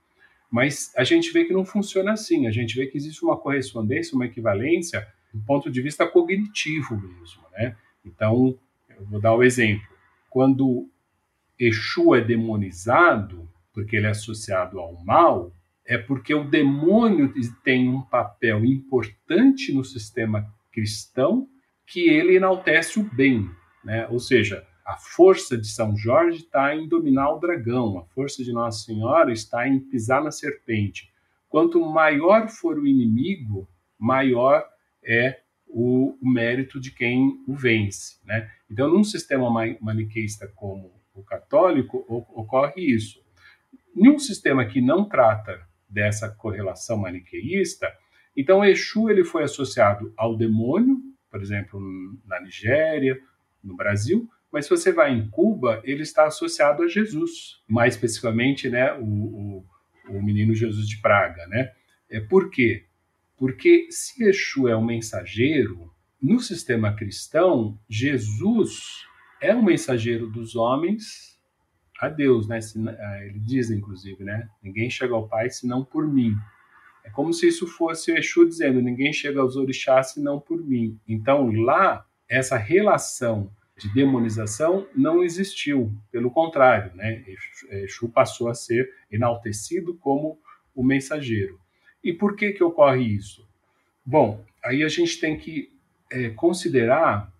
[0.49, 4.15] Mas a gente vê que não funciona assim, a gente vê que existe uma correspondência,
[4.15, 7.75] uma equivalência do ponto de vista cognitivo mesmo, né?
[8.05, 8.57] Então,
[8.89, 9.87] eu vou dar o um exemplo.
[10.29, 10.89] Quando
[11.59, 15.51] Exu é demonizado, porque ele é associado ao mal,
[15.85, 17.33] é porque o demônio
[17.63, 21.47] tem um papel importante no sistema cristão
[21.85, 23.49] que ele enaltece o bem,
[23.83, 24.07] né?
[24.09, 28.53] Ou seja, a força de São Jorge está em dominar o dragão, a força de
[28.53, 31.11] Nossa Senhora está em pisar na serpente.
[31.49, 33.67] Quanto maior for o inimigo,
[33.99, 34.65] maior
[35.03, 38.49] é o, o mérito de quem o vence, né?
[38.71, 39.49] Então, num sistema
[39.81, 43.21] maniqueísta como o católico, ocorre isso.
[43.93, 47.91] Em um sistema que não trata dessa correlação maniqueísta.
[48.35, 50.97] Então, Exu ele foi associado ao demônio,
[51.29, 51.77] por exemplo,
[52.25, 53.19] na Nigéria,
[53.61, 58.67] no Brasil, mas se você vai em Cuba, ele está associado a Jesus, mais especificamente,
[58.67, 59.65] né, o, o,
[60.09, 61.71] o menino Jesus de Praga, né?
[62.09, 62.85] É por quê?
[63.37, 69.05] Porque se Exu é um mensageiro, no sistema cristão, Jesus
[69.39, 71.39] é um mensageiro dos homens
[72.01, 72.57] a Deus, né?
[72.97, 74.49] Ah, ele diz, inclusive, né?
[74.63, 76.33] Ninguém chega ao Pai senão por mim.
[77.05, 80.99] É como se isso fosse o Exu dizendo: ninguém chega aos orixás senão por mim.
[81.07, 85.93] Então, lá, essa relação de demonização não existiu.
[86.11, 87.23] Pelo contrário, né?
[87.71, 90.39] Exu passou a ser enaltecido como
[90.75, 91.59] o mensageiro.
[92.03, 93.47] E por que, que ocorre isso?
[94.05, 95.71] Bom, aí a gente tem que
[96.09, 97.31] é, considerar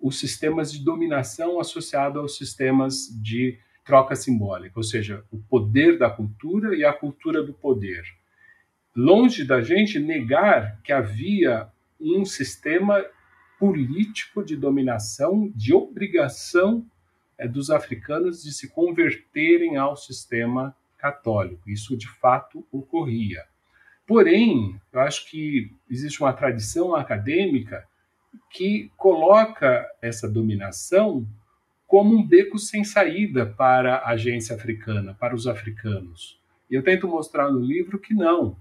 [0.00, 6.10] os sistemas de dominação associados aos sistemas de troca simbólica, ou seja, o poder da
[6.10, 8.02] cultura e a cultura do poder.
[8.94, 11.68] Longe da gente negar que havia
[12.00, 13.04] um sistema
[13.58, 16.86] político de dominação, de obrigação
[17.38, 21.68] é, dos africanos de se converterem ao sistema católico.
[21.68, 23.44] Isso de fato ocorria.
[24.06, 27.86] Porém, eu acho que existe uma tradição acadêmica
[28.50, 31.26] que coloca essa dominação
[31.86, 36.40] como um beco sem saída para a agência africana, para os africanos.
[36.70, 38.56] E eu tento mostrar no livro que não,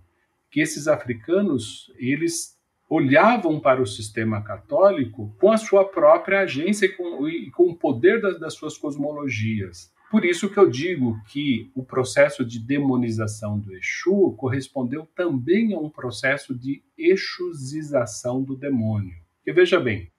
[0.51, 2.54] que esses africanos, eles
[2.89, 7.75] olhavam para o sistema católico com a sua própria agência e com, e com o
[7.75, 9.93] poder das, das suas cosmologias.
[10.11, 15.79] Por isso que eu digo que o processo de demonização do Exu correspondeu também a
[15.79, 19.15] um processo de exusização do demônio.
[19.45, 20.11] E veja bem,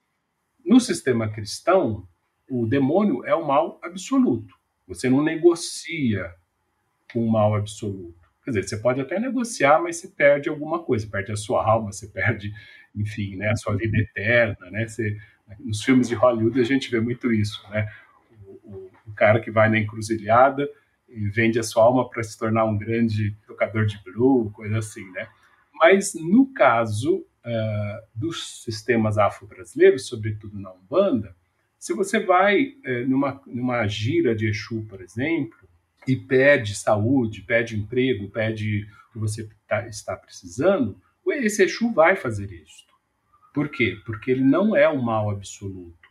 [0.65, 2.07] no sistema cristão,
[2.51, 4.55] o demônio é o mal absoluto.
[4.89, 6.35] Você não negocia
[7.13, 8.26] com o mal absoluto.
[8.47, 11.91] Quer dizer, você pode até negociar, mas você perde alguma coisa, perde a sua alma,
[11.91, 12.55] você perde,
[12.95, 14.87] enfim, né, a sua vida eterna, né?
[14.87, 15.19] Você,
[15.59, 17.93] nos filmes de Hollywood a gente vê muito isso, né?
[18.63, 20.69] O, o, cara que vai na encruzilhada
[21.09, 25.11] e vende a sua alma para se tornar um grande tocador de blue, coisa assim,
[25.11, 25.27] né?
[25.75, 31.35] Mas no caso uh, dos sistemas afro-brasileiros, sobretudo na Umbanda,
[31.81, 35.66] se você vai uh, numa, numa gira de Exu, por exemplo,
[36.07, 42.17] e pede saúde, pede emprego, pede o que você tá, está precisando, esse Exu vai
[42.17, 42.85] fazer isso.
[43.53, 43.99] Por quê?
[44.05, 46.09] Porque ele não é o mal absoluto.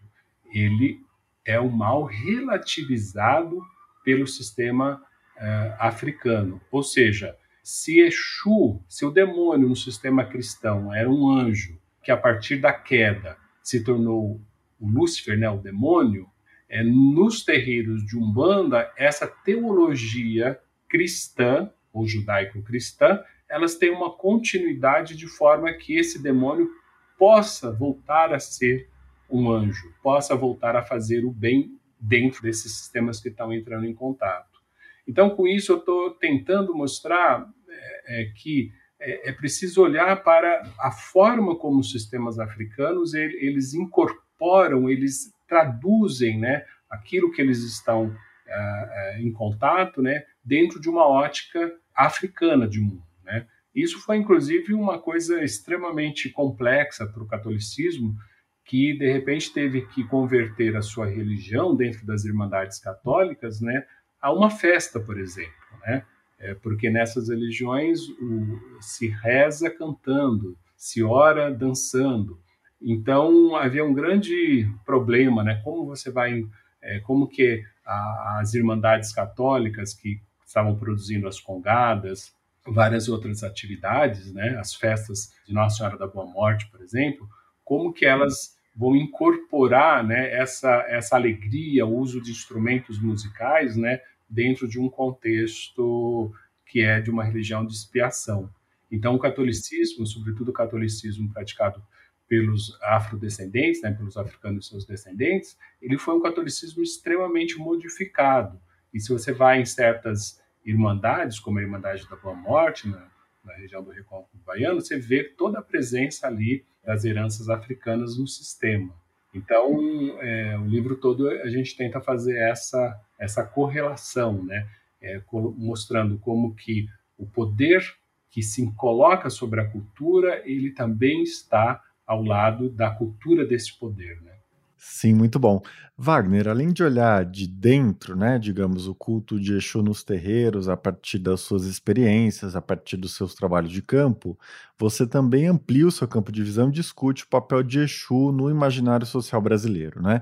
[0.53, 0.99] Ele
[1.45, 3.62] é o mal relativizado
[4.03, 5.01] pelo sistema
[5.38, 6.60] uh, africano.
[6.71, 12.17] Ou seja, se Exu, se o demônio no sistema cristão era um anjo que a
[12.17, 14.41] partir da queda se tornou
[14.79, 16.29] o Lúcifer, né, o demônio,
[16.75, 20.59] é, nos terreiros de Umbanda, essa teologia
[20.89, 26.69] cristã, ou judaico-cristã, elas têm uma continuidade de forma que esse demônio
[27.17, 28.89] possa voltar a ser
[29.29, 33.93] um anjo, possa voltar a fazer o bem dentro desses sistemas que estão entrando em
[33.93, 34.59] contato.
[35.07, 40.61] Então, com isso, eu estou tentando mostrar é, é, que é, é, preciso olhar para
[40.77, 47.60] a forma como os sistemas africanos ele, eles incorporam, eles traduzem né, aquilo que eles
[47.60, 48.15] estão
[48.47, 53.03] é, é, em contato né, dentro de uma ótica africana de mundo.
[53.23, 53.47] Né?
[53.73, 58.15] Isso foi, inclusive, uma coisa extremamente complexa para o catolicismo,
[58.63, 63.86] que de repente teve que converter a sua religião dentro das irmandades católicas, né,
[64.19, 65.53] a uma festa, por exemplo,
[65.86, 66.03] né?
[66.39, 72.39] É porque nessas religiões o, se reza cantando, se ora dançando.
[72.81, 75.61] Então havia um grande problema, né?
[75.63, 76.43] Como você vai,
[76.81, 82.33] é, como que a, as irmandades católicas que estavam produzindo as congadas,
[82.65, 84.57] várias outras atividades, né?
[84.59, 87.27] As festas de Nossa Senhora da Boa Morte, por exemplo,
[87.63, 90.31] como que elas vão incorporar, né?
[90.33, 93.99] Essa essa alegria, o uso de instrumentos musicais, né?
[94.29, 96.31] Dentro de um contexto
[96.65, 98.49] que é de uma religião de expiação.
[98.91, 101.81] Então, o catolicismo, sobretudo o catolicismo praticado
[102.27, 108.59] pelos afrodescendentes, né, pelos africanos e seus descendentes, ele foi um catolicismo extremamente modificado.
[108.93, 113.07] E se você vai em certas irmandades, como a Irmandade da Boa Morte, na,
[113.43, 118.27] na região do Recôncavo Baiano, você vê toda a presença ali das heranças africanas no
[118.27, 118.93] sistema.
[119.33, 124.67] Então, é, o livro todo a gente tenta fazer essa, essa correlação, né?
[125.01, 125.21] É,
[125.57, 127.83] mostrando como que o poder
[128.31, 134.21] que se coloca sobre a cultura, ele também está ao lado da cultura desse poder,
[134.21, 134.35] né?
[134.77, 135.61] Sim, muito bom.
[135.97, 140.77] Wagner, além de olhar de dentro, né, digamos, o culto de Exu nos terreiros, a
[140.77, 144.37] partir das suas experiências, a partir dos seus trabalhos de campo,
[144.77, 148.49] você também amplia o seu campo de visão e discute o papel de Exu no
[148.49, 150.21] imaginário social brasileiro, né?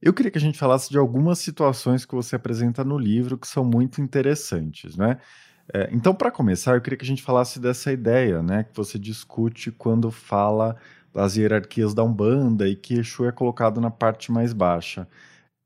[0.00, 3.46] Eu queria que a gente falasse de algumas situações que você apresenta no livro que
[3.46, 5.18] são muito interessantes, né?
[5.72, 8.98] É, então, para começar, eu queria que a gente falasse dessa ideia, né, que você
[8.98, 10.76] discute quando fala
[11.12, 15.06] das hierarquias da Umbanda e que Exu é colocado na parte mais baixa.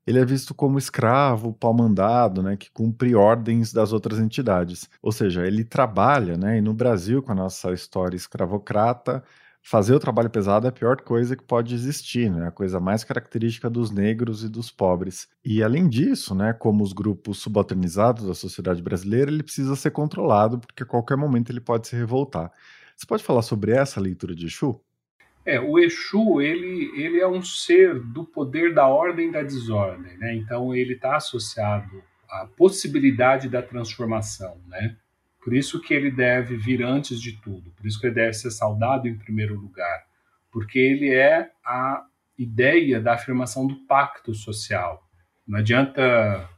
[0.05, 4.89] Ele é visto como escravo, pau-mandado, né, que cumpre ordens das outras entidades.
[5.01, 9.23] Ou seja, ele trabalha, né, e no Brasil, com a nossa história escravocrata,
[9.61, 12.47] fazer o trabalho pesado é a pior coisa que pode existir, né?
[12.47, 15.27] A coisa mais característica dos negros e dos pobres.
[15.43, 20.57] E além disso, né, como os grupos subalternizados da sociedade brasileira, ele precisa ser controlado
[20.59, 22.49] porque a qualquer momento ele pode se revoltar.
[22.95, 24.81] Você pode falar sobre essa leitura de Exu?
[25.47, 30.35] É, o Exu, ele, ele é um ser do poder da ordem da desordem, né?
[30.35, 34.97] Então ele está associado à possibilidade da transformação, né?
[35.41, 38.51] Por isso que ele deve vir antes de tudo, por isso que ele deve ser
[38.51, 40.05] saudado em primeiro lugar,
[40.51, 42.03] porque ele é a
[42.37, 45.01] ideia da afirmação do pacto social.
[45.47, 46.49] Não adianta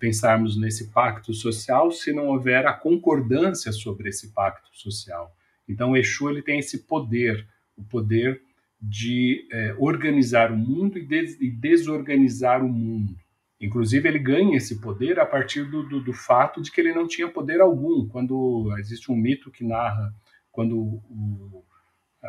[0.00, 5.36] pensarmos nesse pacto social se não houver a concordância sobre esse pacto social.
[5.68, 7.46] Então, Exu ele tem esse poder
[7.78, 8.42] o poder
[8.80, 13.16] de é, organizar o mundo e, des e, desorganizar o mundo.
[13.60, 17.08] Inclusive, ele ganha esse poder a partir do, do, do, fato de que ele não
[17.08, 18.06] tinha poder algum.
[18.06, 20.14] Quando existe um mito que narra
[20.52, 21.64] quando o,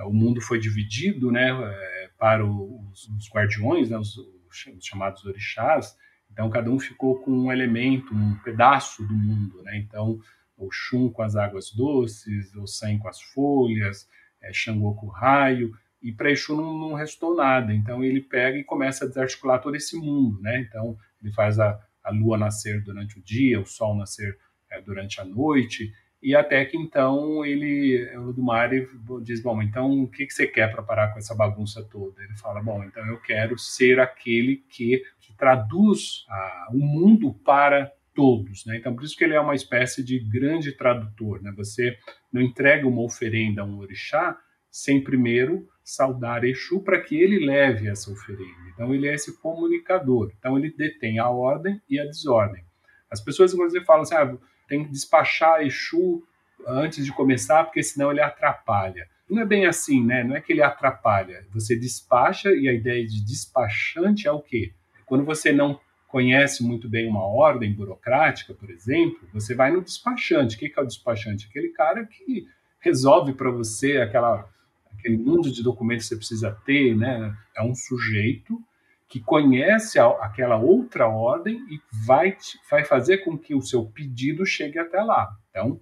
[0.05, 5.95] o mundo foi dividido né, é, para os, os guardiões, né, os, os, chamados orixás,
[6.31, 9.61] então cada um ficou com um elemento, um pedaço do mundo.
[9.63, 9.77] Né?
[9.77, 10.19] Então,
[10.57, 14.07] o Xum com as águas doces, o Sem com as folhas,
[14.41, 14.51] é,
[14.95, 15.71] com raio,
[16.01, 17.73] e para Exu não, não, restou nada.
[17.73, 20.61] Então ele pega e começa a desarticular todo esse mundo, né?
[20.61, 24.37] Então ele faz a, a lua nascer durante o dia, o sol nascer
[24.71, 28.87] é, durante a noite, e até que então ele, o Lumari
[29.23, 32.21] diz, bom, então o que, que você quer para parar com essa bagunça toda?
[32.21, 37.91] Ele fala, bom, então eu quero ser aquele que, que traduz a, o mundo para
[38.19, 38.75] todos, né?
[38.75, 41.53] Então por isso que ele é uma espécie de grande tradutor, né?
[41.55, 41.97] Você
[42.33, 44.37] não entrega uma oferenda a um orixá
[44.69, 48.69] sem primeiro saudar Exu para que ele leve essa oferenda.
[48.73, 50.33] Então ele é esse comunicador.
[50.37, 52.61] Então ele detém a ordem e a desordem.
[53.09, 56.21] As pessoas inclusive falam assim: ah, tem que despachar Exu
[56.67, 59.07] antes de começar, porque senão ele atrapalha.
[59.29, 60.25] Não é bem assim, né?
[60.25, 61.47] Não é que ele atrapalha.
[61.53, 64.73] Você despacha e a ideia de despachante é o quê?
[65.05, 70.55] Quando você não conhece muito bem uma ordem burocrática, por exemplo, você vai no despachante.
[70.55, 71.47] O que é o despachante?
[71.47, 72.47] Aquele cara que
[72.79, 74.49] resolve para você aquela,
[74.91, 77.35] aquele mundo de documentos que você precisa ter, né?
[77.55, 78.59] É um sujeito
[79.07, 82.35] que conhece a, aquela outra ordem e vai,
[82.69, 85.29] vai fazer com que o seu pedido chegue até lá.
[85.49, 85.79] Então,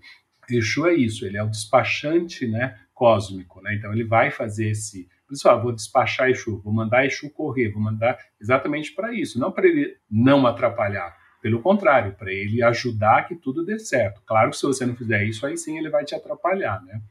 [0.49, 3.75] Exu é isso, ele é o despachante né, cósmico, né?
[3.75, 5.09] Então ele vai fazer esse.
[5.27, 9.67] Pessoal, vou despachar Exu, vou mandar Exu correr, vou mandar exatamente para isso, não para
[9.67, 11.15] ele não atrapalhar.
[11.41, 14.21] Pelo contrário, para ele ajudar que tudo dê certo.
[14.25, 17.01] Claro que se você não fizer isso, aí sim ele vai te atrapalhar, né?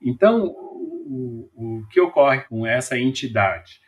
[0.00, 3.80] Então, o, o, o que ocorre com essa entidade?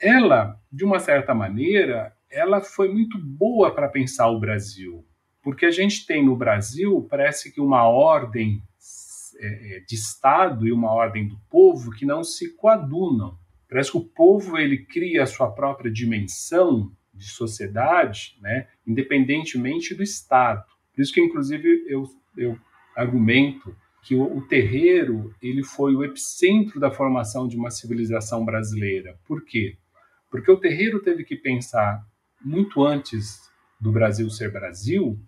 [0.00, 5.04] Ela, de uma certa maneira, ela foi muito boa para pensar o Brasil,
[5.42, 8.62] porque a gente tem no Brasil, parece que uma ordem
[9.86, 13.38] de Estado e uma ordem do povo que não se coadunam.
[13.68, 20.02] Parece que o povo ele cria a sua própria dimensão de sociedade, né, independentemente do
[20.02, 20.64] Estado.
[20.94, 22.04] Por isso que, inclusive, eu,
[22.36, 22.58] eu
[22.96, 29.18] argumento que o, o, terreiro ele foi o epicentro da formação de uma civilização brasileira.
[29.26, 29.76] Por quê?
[30.30, 32.02] Porque o terreiro teve que pensar
[32.42, 33.40] muito antes
[33.80, 35.18] do Brasil ser Brasil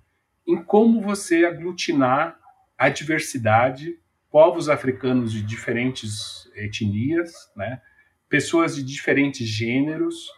[0.46, 2.38] em como você aglutinar
[2.76, 3.98] a diversidade
[4.32, 7.82] povos africanos de diferentes etnias, né?
[8.30, 10.30] pessoas de diferentes gêneros,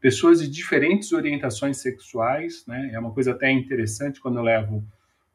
[0.00, 2.64] pessoas de diferentes orientações sexuais.
[2.66, 2.90] Né?
[2.94, 4.82] É uma coisa até interessante quando eu levo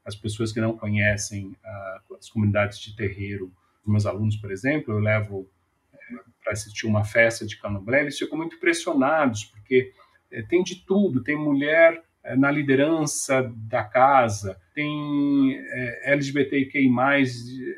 [0.03, 3.51] as pessoas que não conhecem uh, as comunidades de terreiro,
[3.85, 5.47] os meus alunos, por exemplo, eu levo
[5.93, 9.93] é, para assistir uma festa de candomblé, eles ficam muito impressionados, porque
[10.31, 12.01] é, tem de tudo, tem mulher
[12.35, 16.89] na liderança da casa, tem é, LGBTQI+,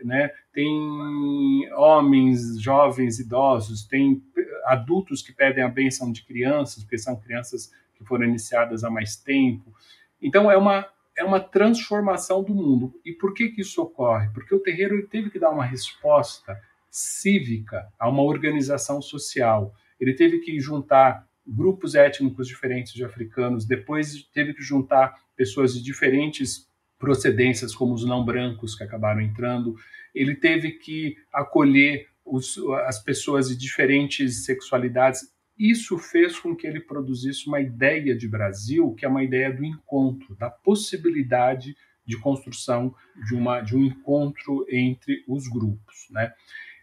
[0.03, 4.21] né, tem homens, jovens, idosos, tem
[4.65, 9.15] adultos que pedem a benção de crianças, porque são crianças que foram iniciadas há mais
[9.15, 9.73] tempo.
[10.21, 12.93] Então, é uma, é uma transformação do mundo.
[13.05, 14.29] E por que, que isso ocorre?
[14.33, 16.59] Porque o terreiro teve que dar uma resposta
[16.89, 19.73] cívica a uma organização social.
[19.99, 25.81] Ele teve que juntar grupos étnicos diferentes de africanos, depois teve que juntar pessoas de
[25.81, 29.75] diferentes procedências, como os não brancos que acabaram entrando,
[30.13, 35.21] ele teve que acolher os, as pessoas de diferentes sexualidades.
[35.57, 39.63] Isso fez com que ele produzisse uma ideia de Brasil, que é uma ideia do
[39.63, 42.93] encontro, da possibilidade de construção
[43.27, 46.07] de, uma, de um encontro entre os grupos.
[46.09, 46.33] Né?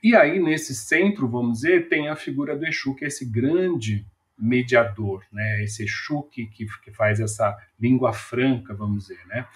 [0.02, 4.06] E aí, nesse centro, vamos dizer, tem a figura do Exu, que é esse grande
[4.38, 5.62] mediador, né?
[5.62, 9.46] Esse Exu que, que, que faz essa língua franca, vamos dizer, né?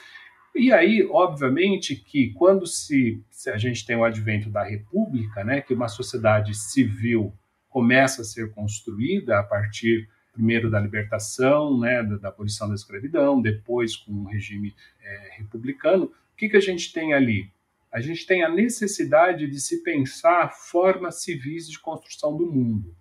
[0.55, 5.61] E aí, obviamente, que quando se, se, a gente tem o advento da República, né,
[5.61, 7.33] que uma sociedade civil
[7.69, 13.41] começa a ser construída a partir primeiro da libertação, né, da, da abolição da escravidão,
[13.41, 17.51] depois com o regime é, republicano, o que, que a gente tem ali?
[17.93, 22.95] A gente tem a necessidade de se pensar formas civis de construção do mundo.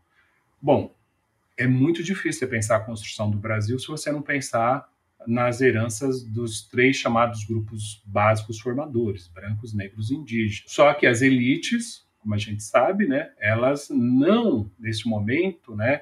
[0.62, 0.96] Bom,
[1.60, 4.88] é muito difícil pensar a construção do Brasil se você não pensar
[5.28, 10.72] nas heranças dos três chamados grupos básicos formadores, brancos, negros e indígenas.
[10.72, 16.02] Só que as elites, como a gente sabe, né, elas não, nesse momento, né,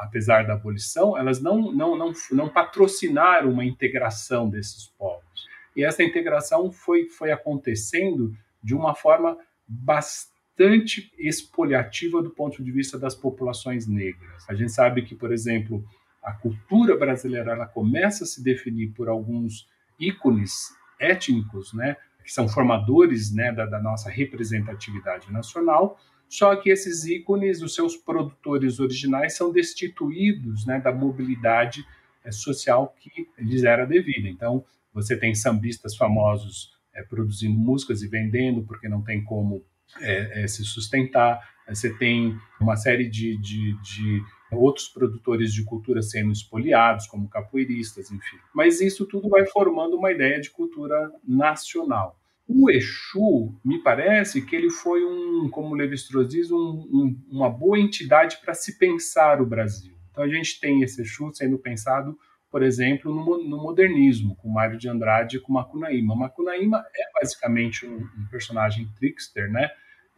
[0.00, 5.48] apesar da abolição, elas não, não, não, não patrocinaram uma integração desses povos.
[5.74, 12.70] E essa integração foi, foi acontecendo de uma forma bastante bastante expoliativa do ponto de
[12.70, 14.44] vista das populações negras.
[14.48, 15.84] A gente sabe que, por exemplo,
[16.22, 19.66] a cultura brasileira ela começa a se definir por alguns
[19.98, 27.04] ícones étnicos, né, que são formadores né, da, da nossa representatividade nacional, só que esses
[27.04, 31.84] ícones, os seus produtores originais, são destituídos né, da mobilidade
[32.24, 34.28] é, social que lhes era devida.
[34.28, 34.64] Então,
[34.94, 39.62] você tem sambistas famosos é, produzindo músicas e vendendo, porque não tem como
[40.00, 41.40] é, é, se sustentar.
[41.68, 48.10] Você tem uma série de, de, de, outros produtores de cultura sendo espoliados, como capoeiristas,
[48.10, 48.36] enfim.
[48.54, 52.18] Mas isso tudo vai formando uma ideia de cultura nacional.
[52.46, 57.78] O Exu, me parece que ele foi um, como Levi-Strauss diz, um, um, uma boa
[57.78, 59.94] entidade para se pensar o Brasil.
[60.10, 62.18] Então a gente tem esse Exu sendo pensado
[62.52, 66.14] por exemplo, no, no modernismo, com Mário de Andrade e com Macunaíma.
[66.14, 69.70] Macunaíma é basicamente um, um personagem trickster, né,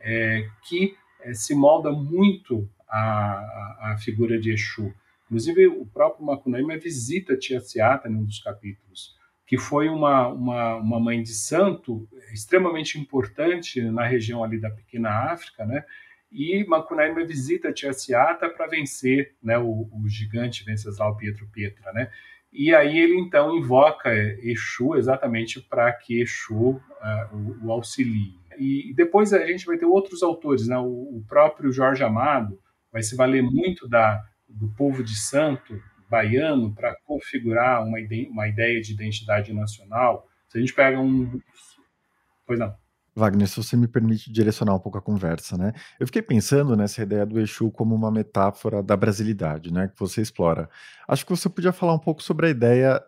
[0.05, 4.94] é, que é, se molda muito a, a, figura de Exu.
[5.24, 10.76] Inclusive, o próprio Macunaíma visita Tia Seata em um dos capítulos, que foi uma, uma,
[10.76, 15.84] uma mãe de santo extremamente importante na região ali da Pequena África, né?
[16.30, 22.11] E Macunaíma visita Tia Seata para vencer né, o, o gigante Venceslau Pietro Pietra, né?
[22.55, 26.80] E aí ele então invoca Exu exatamente para que Exu uh,
[27.32, 28.38] o, o, auxilie.
[28.59, 30.78] E depois a gente vai ter outros autores, né?
[30.78, 32.59] O, próprio Jorge Amado
[32.92, 38.46] vai se valer muito da, do povo de santo baiano para configurar uma, ide uma
[38.48, 40.28] ideia de identidade nacional.
[40.48, 41.40] Se a gente pega um.
[42.46, 42.74] Pois não.
[43.16, 45.72] Wagner, se você me permite direcionar um pouco a conversa, né?
[46.00, 49.88] Eu fiquei pensando nessa ideia do Exu como uma metáfora da brasilidade, né?
[49.88, 50.68] Que você explora.
[51.07, 53.00] Acho que você podia falar um pouco sobre a ideia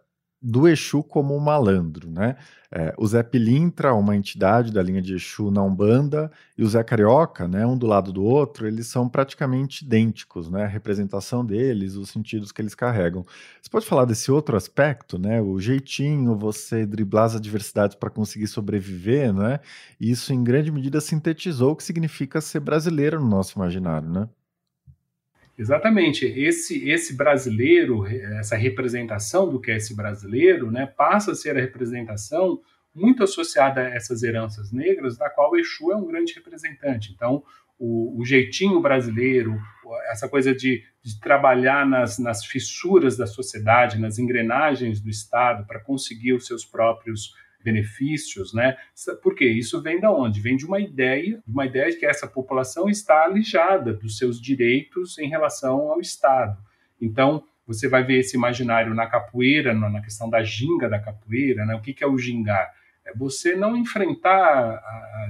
[0.49, 2.37] do Exu como um malandro, né?
[2.71, 6.85] É, o Zé Pilintra, uma entidade da linha de Exu na Umbanda, e o Zé
[6.85, 10.65] Carioca, né, um do lado do outro, eles são praticamente idênticos, né?
[10.65, 13.25] A representação deles, os sentidos que eles carregam.
[13.61, 15.41] Você pode falar desse outro aspecto, né?
[15.43, 19.59] O jeitinho, você driblar as adversidades para conseguir sobreviver, né?
[20.01, 24.29] E isso, em grande medida, sintetizou o que significa ser brasileiro no nosso imaginário, né?
[25.59, 26.27] Exatamente.
[26.27, 28.07] Esse, esse brasileiro,
[28.39, 32.61] essa representação do que é esse brasileiro, né, passa a ser a representação
[32.95, 37.13] muito associada a essas heranças negras, da qual o Exu é um grande representante.
[37.13, 37.43] Então,
[37.79, 39.59] o, o jeitinho brasileiro,
[40.11, 45.81] essa coisa de, de trabalhar nas, nas fissuras da sociedade, nas engrenagens do Estado, para
[45.81, 47.35] conseguir os seus próprios
[47.67, 48.77] benefícios, né?
[49.23, 50.41] Porque isso vem da onde?
[50.41, 55.19] Vem de uma ideia, uma ideia de que essa população está alijada dos seus direitos
[55.19, 56.57] em relação ao Estado.
[57.01, 61.75] Então, você vai ver esse imaginário na capoeira, na questão da ginga da capoeira, né?
[61.75, 62.73] O que, é o gingar?
[63.05, 64.81] É você não enfrentar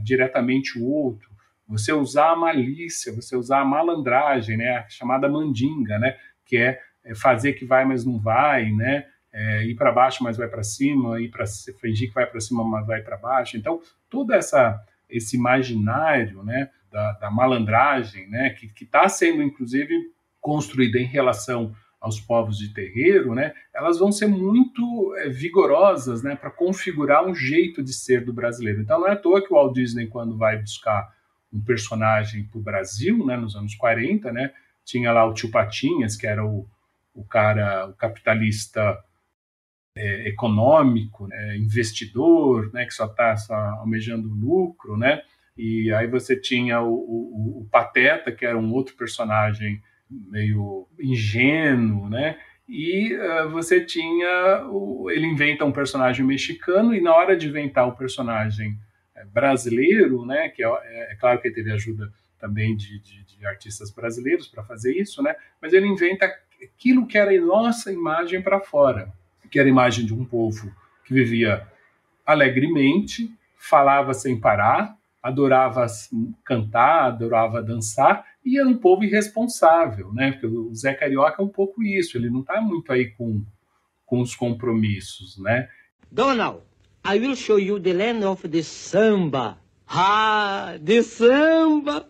[0.03, 1.31] diretamente o outro,
[1.67, 4.77] você usar a malícia, você usar a malandragem, né?
[4.77, 6.17] A chamada mandinga, né?
[6.45, 9.07] Que é, é fazer que vai, mas não vai, né?
[9.37, 11.45] É, ir para baixo, mas vai para cima, ir para
[11.79, 13.59] fingir que vai para cima, mas vai para baixo.
[13.59, 19.95] Então, todo essa esse imaginário, né, da, da malandragem, né, que está sendo inclusive
[20.41, 26.35] construída em relação aos povos de terreiro, né, elas vão ser muito é, vigorosas, né,
[26.35, 28.81] para configurar um jeito de ser do brasileiro.
[28.81, 31.15] Então, não é à toa que o Walt Disney, quando vai buscar
[31.53, 34.53] um personagem para o Brasil, né, nos anos 40, né,
[34.85, 36.67] tinha lá o tio Patinhas, que era o,
[37.15, 38.99] o cara, o capitalista
[39.97, 43.35] é, econômico, né, investidor, né, que só está
[43.81, 45.23] almejando lucro, né?
[45.57, 52.11] E aí você tinha o, o, o, Pateta, que era um outro personagem meio ingênuo,
[52.11, 52.39] né?
[52.69, 54.67] E uh, você tinha.
[54.69, 58.77] O, ele inventa um personagem mexicano, e na hora de inventar o personagem
[59.15, 60.51] é, brasileiro, né?
[60.51, 64.47] Que é, é, é claro que ele teve ajuda também de, de, de artistas brasileiros
[64.47, 65.35] para fazer isso, né?
[65.63, 66.31] Mas ele inventa
[66.63, 69.11] aquilo que era a nossa imagem para fora
[69.51, 70.73] que era a imagem de um povo
[71.05, 71.67] que vivia
[72.25, 75.87] alegremente, falava sem parar, adorava
[76.45, 80.33] cantar, adorava dançar, e era um povo irresponsável, né?
[80.33, 83.43] Porque o Zé Carioca é um pouco isso, ele não está muito aí com,
[84.05, 85.69] com os compromissos, né?
[86.11, 86.61] Donald,
[87.05, 89.59] I will show you the land of the samba.
[89.89, 92.09] Ah, the samba!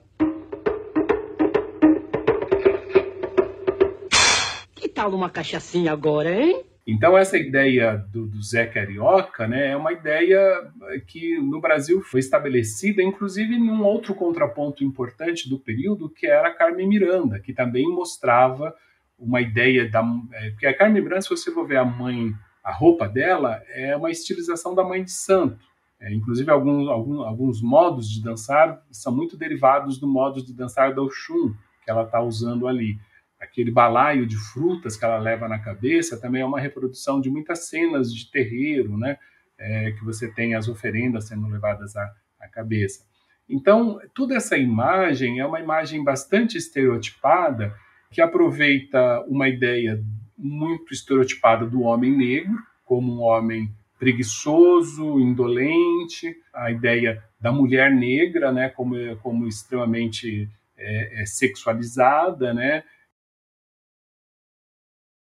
[4.75, 6.65] Que tal uma cachaçinha agora, hein?
[6.87, 10.71] Então, essa ideia do, do, Zé Carioca né, é uma ideia
[11.09, 16.55] que no Brasil foi estabelecida, inclusive, num outro contraponto importante do período, que era a
[16.55, 18.73] Carmen Miranda, que também mostrava
[19.19, 20.05] uma ideia da.
[20.33, 22.33] É, porque a Carmen Miranda, se você for ver a mãe,
[22.63, 25.67] a roupa dela, é uma estilização da mãe de santo.
[25.99, 30.95] É, inclusive, alguns, alguns, alguns modos de dançar são muito derivados do modo de dançar
[30.95, 32.97] do Oxum, que ela está usando ali
[33.41, 37.69] aquele balaio de frutas que ela leva na cabeça também é uma reprodução de muitas
[37.69, 39.19] cenas de terreiro, né?
[39.59, 43.05] É, que você tem as oferendas sendo levadas à, à cabeça.
[43.49, 47.75] Então, toda essa imagem é uma imagem bastante estereotipada
[48.11, 50.03] que aproveita uma ideia
[50.37, 58.53] muito estereotipada do homem negro como um homem preguiçoso, indolente, a ideia da mulher negra,
[58.53, 62.85] né, como, como extremamente é, é sexualizada, né,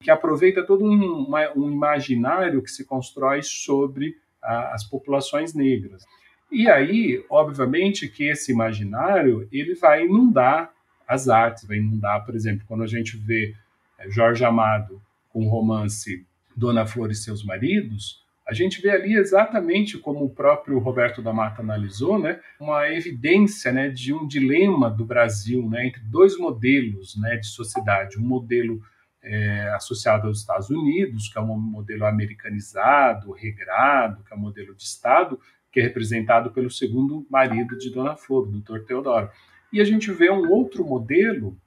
[0.07, 6.05] que aproveita todo um, uma, um imaginário que se constrói sobre a, as populações negras.
[6.49, 10.73] E aí, obviamente, que esse imaginário ele vai inundar
[11.09, 13.53] as artes, vai inundar, por exemplo, quando a gente vê
[13.99, 16.25] é, Jorge Amado com um romance
[16.57, 21.33] Dona Flor e seus maridos, a gente vê ali exatamente como o próprio Roberto da
[21.33, 27.17] Mata analisou, né, uma evidência né, de um dilema do Brasil né, entre dois modelos
[27.21, 28.21] né, de sociedade.
[28.21, 28.81] Um modelo
[29.27, 34.75] é, associado aos Estados Unidos, que é um modelo americanizado, regrado, que é um modelo
[34.75, 35.39] de Estado,
[35.73, 39.29] que é representado pelo segundo marido de Dona Flor, o doutor Teodoro.
[39.73, 41.59] E a gente vê um outro modelo,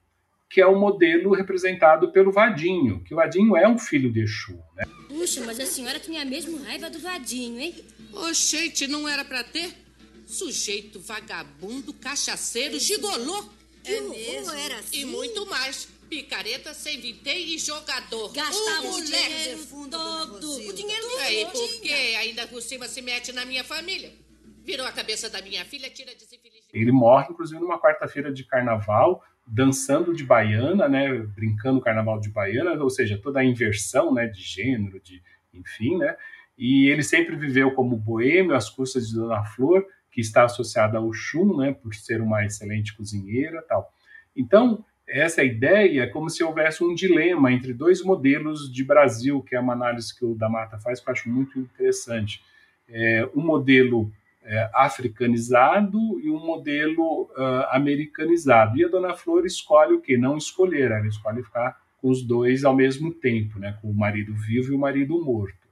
[0.48, 4.58] que é o modelo representado pelo Vadinho, que o Vadinho é um filho de Exu.
[4.74, 4.84] Né?
[5.06, 7.74] Puxa, mas a senhora tinha mesmo raiva do Vadinho, hein?
[8.12, 9.70] Oxente, não era para ter?
[10.26, 13.44] Sujeito vagabundo, cachaceiro, gigolô.
[13.84, 14.52] É mesmo?
[14.52, 15.02] Era assim?
[15.02, 18.32] E muito mais picareta, sem vintém e jogador.
[18.32, 20.68] Gastava o dinheiro todo.
[20.68, 21.20] O dinheiro todo.
[21.20, 24.12] Aí, por que ainda por cima se mete na minha família?
[24.64, 26.28] Virou a cabeça da minha filha, tira de.
[26.72, 32.28] Ele morre, inclusive, numa quarta-feira de carnaval, dançando de baiana, né, brincando o carnaval de
[32.30, 35.20] baiana, ou seja, toda a inversão, né, de gênero, de
[35.52, 36.16] enfim, né,
[36.56, 41.12] e ele sempre viveu como boêmio às custas de Dona Flor, que está associada ao
[41.12, 43.92] Xum, né, por ser uma excelente cozinheira, tal.
[44.36, 49.56] Então, essa ideia é como se houvesse um dilema entre dois modelos de Brasil, que
[49.56, 52.42] é uma análise que o Damata faz, que eu acho muito interessante.
[52.88, 54.10] É, um modelo
[54.42, 58.76] é, africanizado e um modelo uh, americanizado.
[58.78, 60.16] E a Dona Flor escolhe o quê?
[60.16, 63.78] Não escolher, ela escolhe ficar com os dois ao mesmo tempo, né?
[63.80, 65.68] com o marido vivo e o marido morto.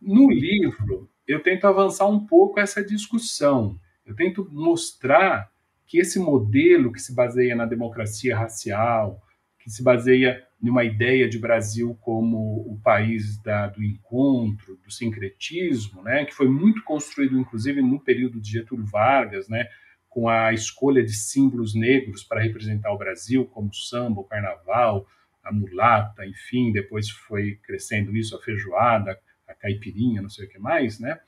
[0.00, 3.78] No livro, eu tento avançar um pouco essa discussão.
[4.06, 5.50] Eu tento mostrar
[5.88, 9.20] que esse modelo que se baseia na democracia racial,
[9.58, 16.02] que se baseia numa ideia de Brasil como o país da, do encontro, do sincretismo,
[16.02, 19.66] né, que foi muito construído, inclusive, no período de Getúlio Vargas, né,
[20.08, 25.06] com a escolha de símbolos negros para representar o Brasil, como o samba, o carnaval,
[25.42, 30.58] a mulata, enfim, depois foi crescendo isso, a feijoada, a caipirinha, não sei o que
[30.58, 31.18] mais, né?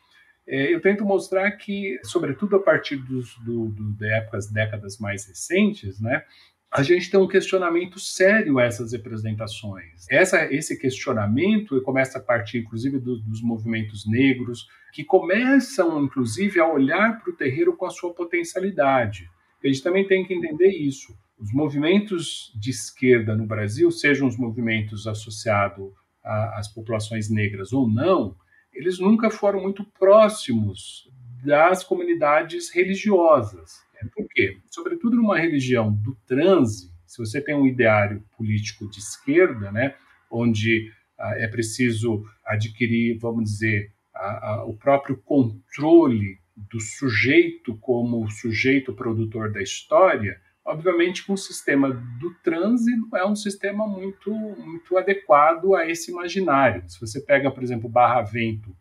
[0.53, 5.25] É, eu tento mostrar que, sobretudo a partir dos, do, do, de épocas, décadas mais
[5.25, 6.25] recentes, né,
[6.73, 10.07] a gente tem um questionamento sério a essas representações.
[10.11, 16.67] Essa, esse questionamento começa a partir, inclusive, do, dos movimentos negros, que começam, inclusive, a
[16.67, 19.31] olhar para o terreiro com a sua potencialidade.
[19.63, 21.17] A gente também tem que entender isso.
[21.39, 25.93] Os movimentos de esquerda no Brasil, sejam os movimentos associados
[26.25, 28.35] às populações negras ou não,
[28.81, 31.11] eles nunca foram muito próximos
[31.45, 33.83] das comunidades religiosas.
[34.03, 34.59] É, por quê?
[34.71, 39.95] Sobretudo numa religião do transe, se você tem um ideário político de esquerda, né,
[40.31, 48.31] onde ah, é preciso adquirir, vamos dizer, a, a, o próprio controle do sujeito como
[48.31, 54.31] sujeito produtor da história, obviamente que o sistema do transe não é um sistema muito,
[54.33, 56.83] muito adequado a esse imaginário.
[56.89, 58.75] Se você pega, por exemplo, Barra Vento,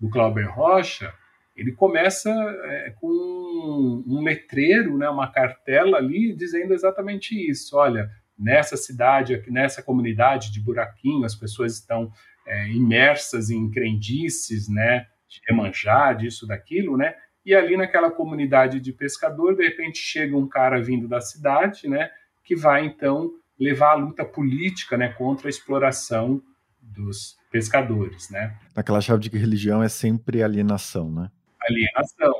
[0.00, 1.12] do Clauber Rocha,
[1.54, 7.76] ele começa é, com um, um letreiro, né, uma cartela ali, dizendo exatamente isso.
[7.76, 12.10] Olha, nessa cidade, aqui nessa comunidade de Buraquinho, as pessoas estão
[12.46, 17.14] é, imersas em crendices, né, de Emanjá, disso, daquilo, né,
[17.50, 22.08] e ali naquela comunidade de pescador, de repente chega um cara vindo da cidade, né,
[22.44, 26.40] que vai então levar a luta política, né, contra a exploração
[26.80, 28.56] dos pescadores, né?
[28.74, 31.28] Naquela chave de que religião é sempre alienação, né?
[31.60, 32.32] Alienação,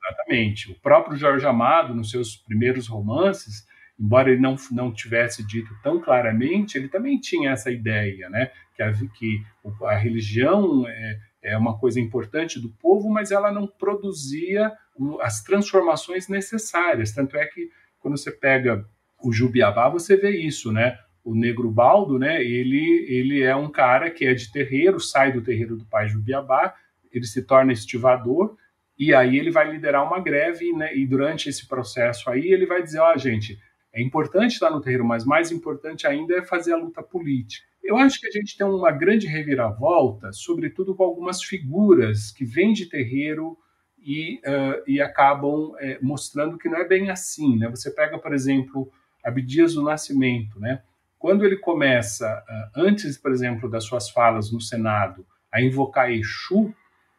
[0.00, 0.70] exatamente.
[0.70, 3.66] O próprio Jorge Amado, nos seus primeiros romances,
[3.98, 8.50] embora ele não, não tivesse dito tão claramente, ele também tinha essa ideia, né?
[8.76, 9.44] Que a, que
[9.84, 14.72] a religião é, é uma coisa importante do povo, mas ela não produzia
[15.20, 17.12] as transformações necessárias.
[17.12, 17.68] Tanto é que
[17.98, 18.86] quando você pega
[19.22, 20.98] o Jubiabá, você vê isso, né?
[21.24, 22.42] O Negro Baldo, né?
[22.42, 26.74] Ele, ele é um cara que é de terreiro, sai do terreiro do pai Jubiabá,
[27.12, 28.56] ele se torna estivador
[28.98, 30.96] e aí ele vai liderar uma greve, né?
[30.96, 33.58] E durante esse processo aí ele vai dizer, ó, oh, gente,
[33.92, 37.66] é importante estar no terreiro, mas mais importante ainda é fazer a luta política.
[37.82, 42.72] Eu acho que a gente tem uma grande reviravolta, sobretudo com algumas figuras que vêm
[42.72, 43.58] de terreiro
[43.98, 47.58] e, uh, e acabam uh, mostrando que não é bem assim.
[47.58, 47.68] Né?
[47.68, 48.90] Você pega, por exemplo,
[49.24, 50.60] Abdias do Nascimento.
[50.60, 50.80] Né?
[51.18, 56.74] Quando ele começa, uh, antes, por exemplo, das suas falas no Senado, a invocar Exu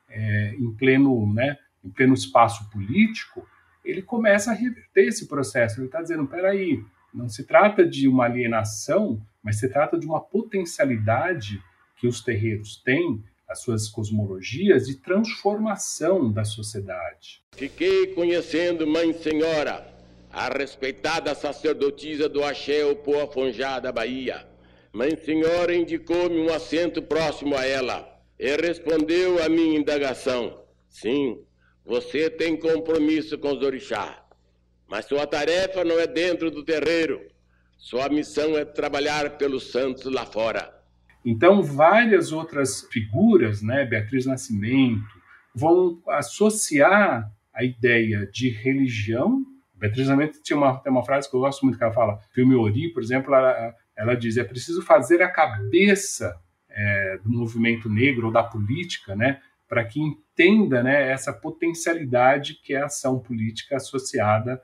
[0.09, 3.47] em, pleno, né, em pleno espaço político,
[3.83, 5.79] ele começa a reverter esse processo.
[5.79, 6.83] Ele está dizendo: peraí,
[7.13, 11.61] não se trata de uma alienação mas se trata de uma potencialidade
[11.97, 17.43] que os terreiros têm, as suas cosmologias, de transformação da sociedade.
[17.51, 19.85] Fiquei conhecendo Mãe Senhora,
[20.31, 24.47] a respeitada sacerdotisa do Axé Opoa Fonjá da Bahia,
[24.95, 31.43] Mãe Senhora indicou-me um assento próximo a ela e respondeu à minha indagação: Sim,
[31.83, 34.15] você tem compromisso com os orixás,
[34.87, 37.32] mas sua tarefa não é dentro do terreiro.
[37.83, 40.73] Sua missão é trabalhar pelos santos lá fora.
[41.25, 45.03] Então, várias outras figuras, né, Beatriz Nascimento,
[45.53, 49.45] vão associar a ideia de religião.
[49.75, 52.55] Beatriz Nascimento tinha uma, tem uma frase que eu gosto muito que ela fala, filme
[52.55, 58.27] Ori, por exemplo, ela, ela diz, é preciso fazer a cabeça é, do movimento negro
[58.27, 63.75] ou da política, né, para que entenda né, essa potencialidade que é a ação política
[63.75, 64.61] associada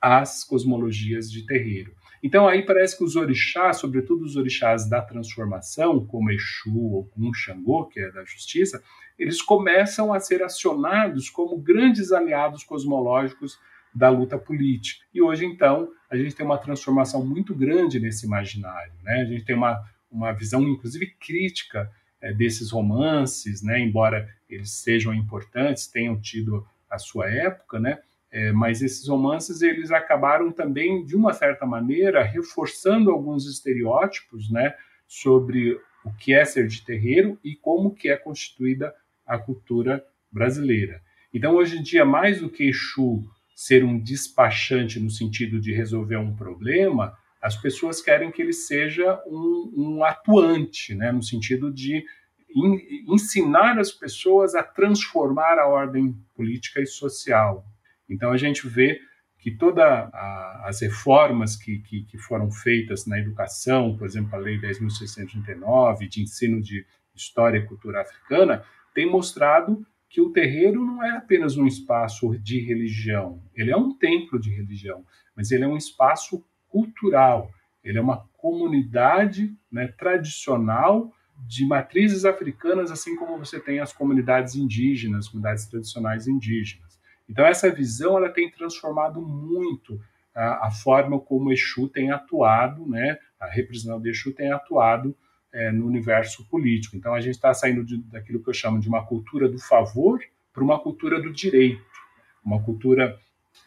[0.00, 1.98] às cosmologias de terreiro.
[2.22, 7.34] Então aí parece que os orixás, sobretudo os orixás da transformação, como Exu ou como
[7.34, 8.82] Xangô, que é da justiça,
[9.18, 13.58] eles começam a ser acionados como grandes aliados cosmológicos
[13.94, 15.04] da luta política.
[15.12, 18.92] E hoje, então, a gente tem uma transformação muito grande nesse imaginário.
[19.02, 19.20] Né?
[19.20, 21.90] A gente tem uma, uma visão, inclusive, crítica
[22.20, 23.80] é, desses romances, né?
[23.80, 27.98] embora eles sejam importantes, tenham tido a sua época, né?
[28.32, 34.74] É, mas esses romances eles acabaram também, de uma certa maneira, reforçando alguns estereótipos né,
[35.06, 38.94] sobre o que é ser de terreiro e como que é constituída
[39.26, 41.02] a cultura brasileira.
[41.34, 43.22] Então, hoje em dia, mais do que Exu
[43.54, 49.20] ser um despachante no sentido de resolver um problema, as pessoas querem que ele seja
[49.26, 52.04] um, um atuante, né, no sentido de
[52.54, 57.64] in, ensinar as pessoas a transformar a ordem política e social,
[58.10, 59.00] então a gente vê
[59.38, 60.10] que todas
[60.64, 66.22] as reformas que, que, que, foram feitas na educação, por exemplo, a Lei 10.639 de
[66.22, 66.84] ensino de
[67.14, 68.62] história e cultura africana,
[68.94, 73.96] tem mostrado que o terreiro não é apenas um espaço de religião, ele é um
[73.96, 75.04] templo de religião,
[75.34, 77.50] mas ele é um espaço cultural,
[77.82, 81.12] ele é uma comunidade né, tradicional
[81.46, 86.89] de matrizes africanas, assim como você tem as comunidades indígenas, comunidades tradicionais indígenas.
[87.30, 90.00] Então essa visão ela tem transformado muito
[90.34, 93.18] a, a forma como Exu tem atuado, né?
[93.38, 95.16] A representação de Exu tem atuado
[95.52, 96.96] é, no universo político.
[96.96, 100.20] Então a gente está saindo de, daquilo que eu chamo de uma cultura do favor
[100.52, 101.84] para uma cultura do direito,
[102.44, 103.16] uma cultura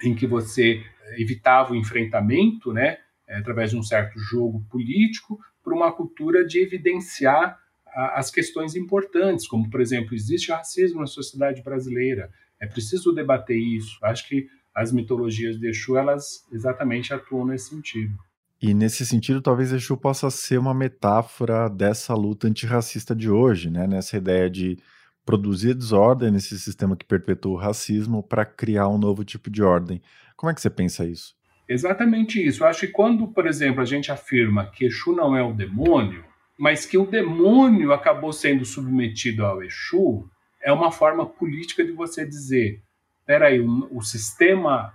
[0.03, 0.83] em que você
[1.17, 2.97] evitava o enfrentamento, né?
[3.25, 7.57] É, através de um certo jogo político, para uma cultura de evidenciar
[7.95, 12.29] as questões importantes, como por exemplo existe racismo na sociedade brasileira
[12.63, 13.97] é preciso debater isso.
[14.01, 18.17] Acho que as mitologias de Exu, elas exatamente atuam nesse sentido.
[18.61, 23.85] E nesse sentido, talvez Exu possa ser uma metáfora dessa luta antirracista de hoje, né?
[23.85, 24.77] Nessa ideia de
[25.25, 30.01] produzir desordem nesse sistema que perpetua o racismo para criar um novo tipo de ordem.
[30.37, 31.35] Como é que você pensa isso?
[31.67, 32.63] Exatamente isso.
[32.63, 36.23] Eu acho que quando, por exemplo, a gente afirma que Exu não é o demônio,
[36.57, 40.29] mas que o demônio acabou sendo submetido ao Exu,
[40.63, 42.81] é uma forma política de você dizer:
[43.25, 44.93] peraí, o, o sistema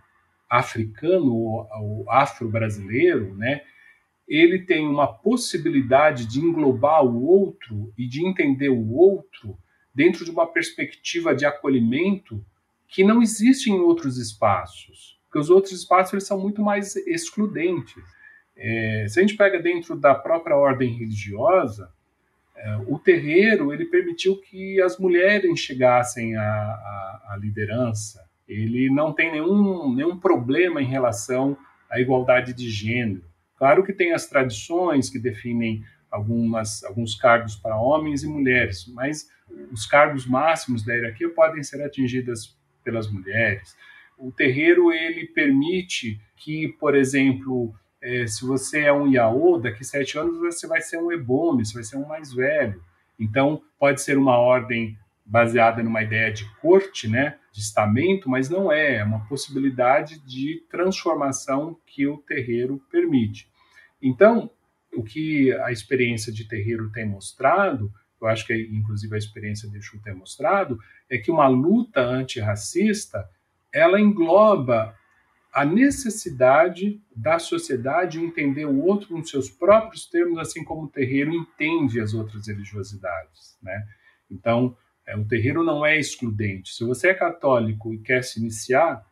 [0.49, 3.63] africano, o, o afro-brasileiro, né,
[4.27, 9.59] ele tem uma possibilidade de englobar o outro e de entender o outro
[9.95, 12.45] dentro de uma perspectiva de acolhimento
[12.87, 18.03] que não existe em outros espaços, porque os outros espaços eles são muito mais excludentes.
[18.57, 21.93] É, se a gente pega dentro da própria ordem religiosa,
[22.87, 28.27] o terreiro ele permitiu que as mulheres chegassem à, à, à, liderança.
[28.49, 31.57] Ele não tem nenhum, nenhum problema em relação
[31.91, 33.25] à igualdade de gênero.
[33.57, 39.29] Claro que tem as tradições que definem algumas, alguns cargos para homens e mulheres, mas
[39.71, 43.77] os cargos máximos da hierarquia podem ser atingidos pelas mulheres.
[44.17, 50.19] O terreiro ele permite que, por exemplo, é, se você é um Yaô, daqui sete
[50.19, 52.83] anos você vai ser um Ebome, você vai ser um mais velho.
[53.19, 58.73] Então, pode ser uma ordem baseada numa ideia de corte, né, de estamento, mas não
[58.73, 63.49] é, é uma possibilidade de transformação que o terreiro permite.
[64.01, 64.51] Então,
[64.95, 69.77] o que a experiência de terreiro tem mostrado, eu acho que inclusive a experiência de
[69.77, 70.79] Exu tem mostrado,
[71.11, 73.29] é que uma luta antirracista,
[73.73, 74.95] ela engloba
[75.59, 81.35] a necessidade da sociedade entender o outro nos seus próprios termos, assim como o terreiro
[81.35, 83.85] entende as outras religiosidades, né?
[84.31, 86.73] Então, é, o terreiro não é excludente.
[86.73, 89.05] Se você é católico e quer se iniciar,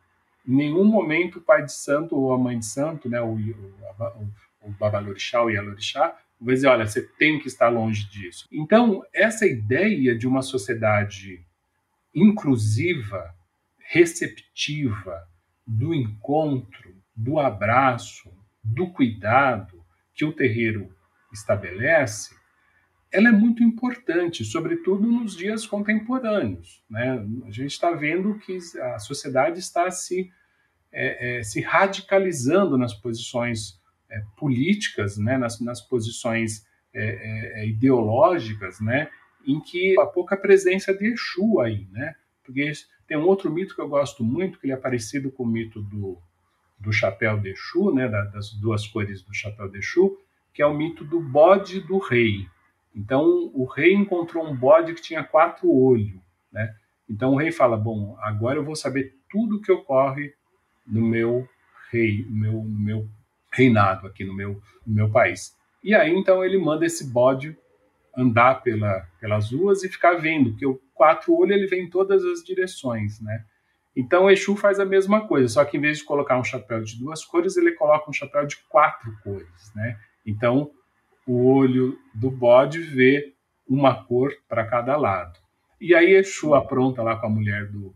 [0.47, 4.31] em nenhum momento o pai de santo ou a mãe de santo, né, o, o,
[4.61, 8.47] o babalorixá ou yalorixá, vai dizer, olha, você tem que estar longe disso.
[8.53, 11.45] Então, essa ideia de uma sociedade
[12.15, 13.35] inclusiva,
[13.91, 15.27] receptiva,
[15.67, 18.31] do encontro, do abraço,
[18.63, 20.95] do cuidado que o terreiro
[21.33, 22.35] estabelece,
[23.13, 26.85] ela é muito importante, sobretudo nos dias contemporâneos.
[26.89, 27.25] Né?
[27.47, 30.31] A gente está vendo que a sociedade está se,
[30.93, 35.39] é, é, se radicalizando nas posições é, políticas, né?
[35.39, 39.09] nas, nas posições é, é, ideológicas, né?
[39.47, 41.87] em que há pouca presença de Exu aí.
[41.93, 42.15] Né?
[42.47, 42.73] Porque
[43.07, 45.83] tem um outro mito que eu gosto muito, que ele é parecido com o mito
[45.83, 46.19] do,
[46.79, 48.09] do chapéu de Exu, né?
[48.09, 50.17] das duas cores do chapéu de Exu,
[50.55, 52.47] que é o mito do bode do rei.
[52.95, 56.19] Então o rei encontrou um bode que tinha quatro olhos,
[56.51, 56.75] né?
[57.09, 60.33] Então o rei fala: bom, agora eu vou saber tudo o que ocorre
[60.87, 61.47] no meu
[61.91, 63.09] rei, no meu, no meu
[63.53, 65.55] reinado aqui no meu, no meu país.
[65.85, 67.57] E aí então ele manda esse bode
[68.17, 72.25] andar pela, pelas ruas e ficar vendo, porque o quatro olhos ele vem em todas
[72.25, 73.45] as direções, né?
[73.95, 76.99] Então Exu faz a mesma coisa, só que em vez de colocar um chapéu de
[76.99, 79.99] duas cores, ele coloca um chapéu de quatro cores, né?
[80.25, 80.71] Então
[81.27, 83.35] o olho do bode vê
[83.69, 85.39] uma cor para cada lado.
[85.81, 87.95] E aí Exu apronta lá com a mulher do,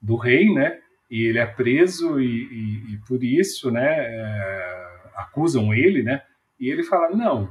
[0.00, 0.80] do rei, né?
[1.10, 3.98] E ele é preso e, e, e por isso, né?
[3.98, 4.82] É,
[5.14, 6.22] acusam ele, né?
[6.58, 7.50] E ele fala, não,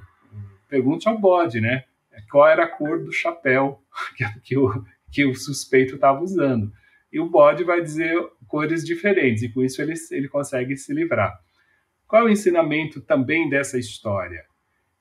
[0.68, 1.84] pergunte ao bode, né?
[2.32, 3.82] Qual era a cor do chapéu
[4.16, 6.72] que, que, o, que o suspeito estava usando.
[7.12, 8.18] E o bode vai dizer
[8.48, 11.38] cores diferentes, e com isso ele, ele consegue se livrar.
[12.08, 14.46] Qual é o ensinamento também dessa história?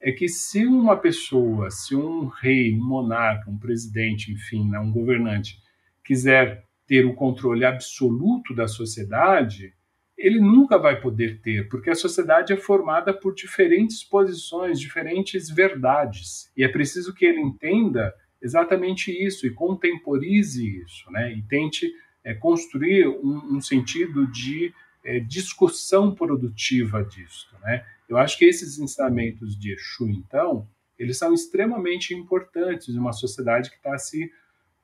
[0.00, 4.90] é que se uma pessoa, se um rei, um monarca, um presidente, enfim, né, um
[4.90, 5.58] governante,
[6.02, 9.74] quiser ter o controle absoluto da sociedade,
[10.20, 16.50] ele nunca vai poder ter, porque a sociedade é formada por diferentes posições, diferentes verdades.
[16.54, 21.32] E é preciso que ele entenda exatamente isso e contemporize isso, né?
[21.32, 21.90] E tente
[22.22, 27.86] é, construir um, um, sentido de é, discussão produtiva disso, né?
[28.06, 30.68] Eu acho que esses ensinamentos de Exu, então,
[30.98, 34.30] eles são extremamente importantes em uma sociedade que está se,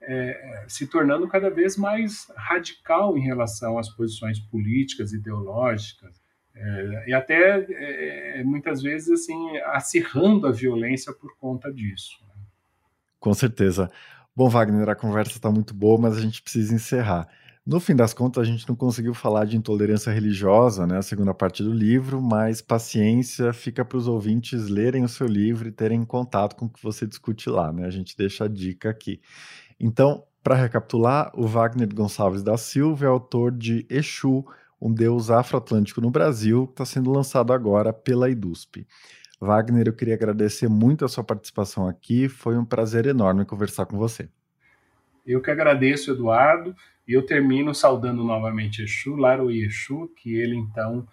[0.02, 6.20] é, se tornando cada vez mais radical em relação às posições políticas, ideológicas,
[6.54, 7.66] é, e até
[8.38, 12.16] é, muitas vezes assim acirrando a violência por conta disso.
[12.28, 12.34] Né?
[13.20, 13.90] Com certeza.
[14.34, 17.28] Bom, Wagner, a conversa está muito boa, mas a gente precisa encerrar.
[17.66, 21.34] No fim das contas, a gente não conseguiu falar de intolerância religiosa, né, a segunda
[21.34, 26.04] parte do livro, mas paciência fica para os ouvintes lerem o seu livro e terem
[26.04, 27.84] contato com o que você discute lá, né?
[27.84, 29.20] A gente deixa a dica aqui.
[29.78, 34.44] Então, para recapitular, o Wagner Gonçalves da Silva é autor de Exu,
[34.80, 38.86] um deus afroatlântico no Brasil, que está sendo lançado agora pela IDUSP.
[39.40, 43.98] Wagner, eu queria agradecer muito a sua participação aqui, foi um prazer enorme conversar com
[43.98, 44.28] você.
[45.26, 46.74] Eu que agradeço, Eduardo.
[47.06, 51.06] E eu termino saudando novamente Exu, Laro Exu, que ele então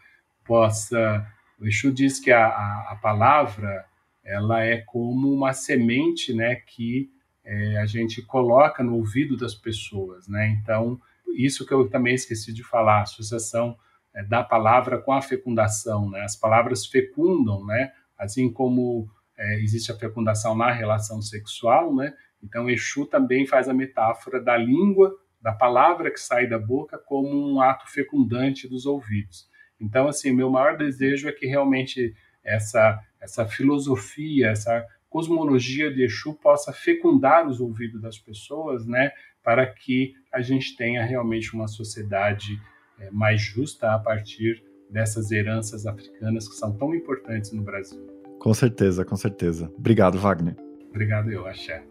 [0.45, 1.25] possa.
[1.59, 3.85] O Exu diz que a, a, a palavra
[4.23, 7.11] ela é como uma semente, né, que
[7.43, 10.47] é, a gente coloca no ouvido das pessoas, né?
[10.61, 10.99] Então
[11.35, 13.77] isso que eu também esqueci de falar, a associação
[14.13, 16.21] é, da palavra com a fecundação, né?
[16.21, 17.91] As palavras fecundam, né?
[18.17, 22.13] Assim como é, existe a fecundação na relação sexual, né?
[22.41, 27.29] Então Exu também faz a metáfora da língua da palavra que sai da boca como
[27.29, 29.49] um ato fecundante dos ouvidos.
[29.77, 36.33] Então, assim, meu maior desejo é que realmente essa essa filosofia, essa cosmologia de Exu
[36.33, 39.11] possa fecundar os ouvidos das pessoas, né,
[39.43, 42.59] para que a gente tenha realmente uma sociedade
[42.97, 48.03] é, mais justa a partir dessas heranças africanas que são tão importantes no Brasil.
[48.39, 49.71] Com certeza, com certeza.
[49.77, 50.55] Obrigado, Wagner.
[50.89, 51.83] Obrigado, eu, Axé.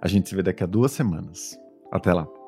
[0.00, 1.58] A gente se vê daqui a duas semanas.
[1.92, 2.39] Até lá!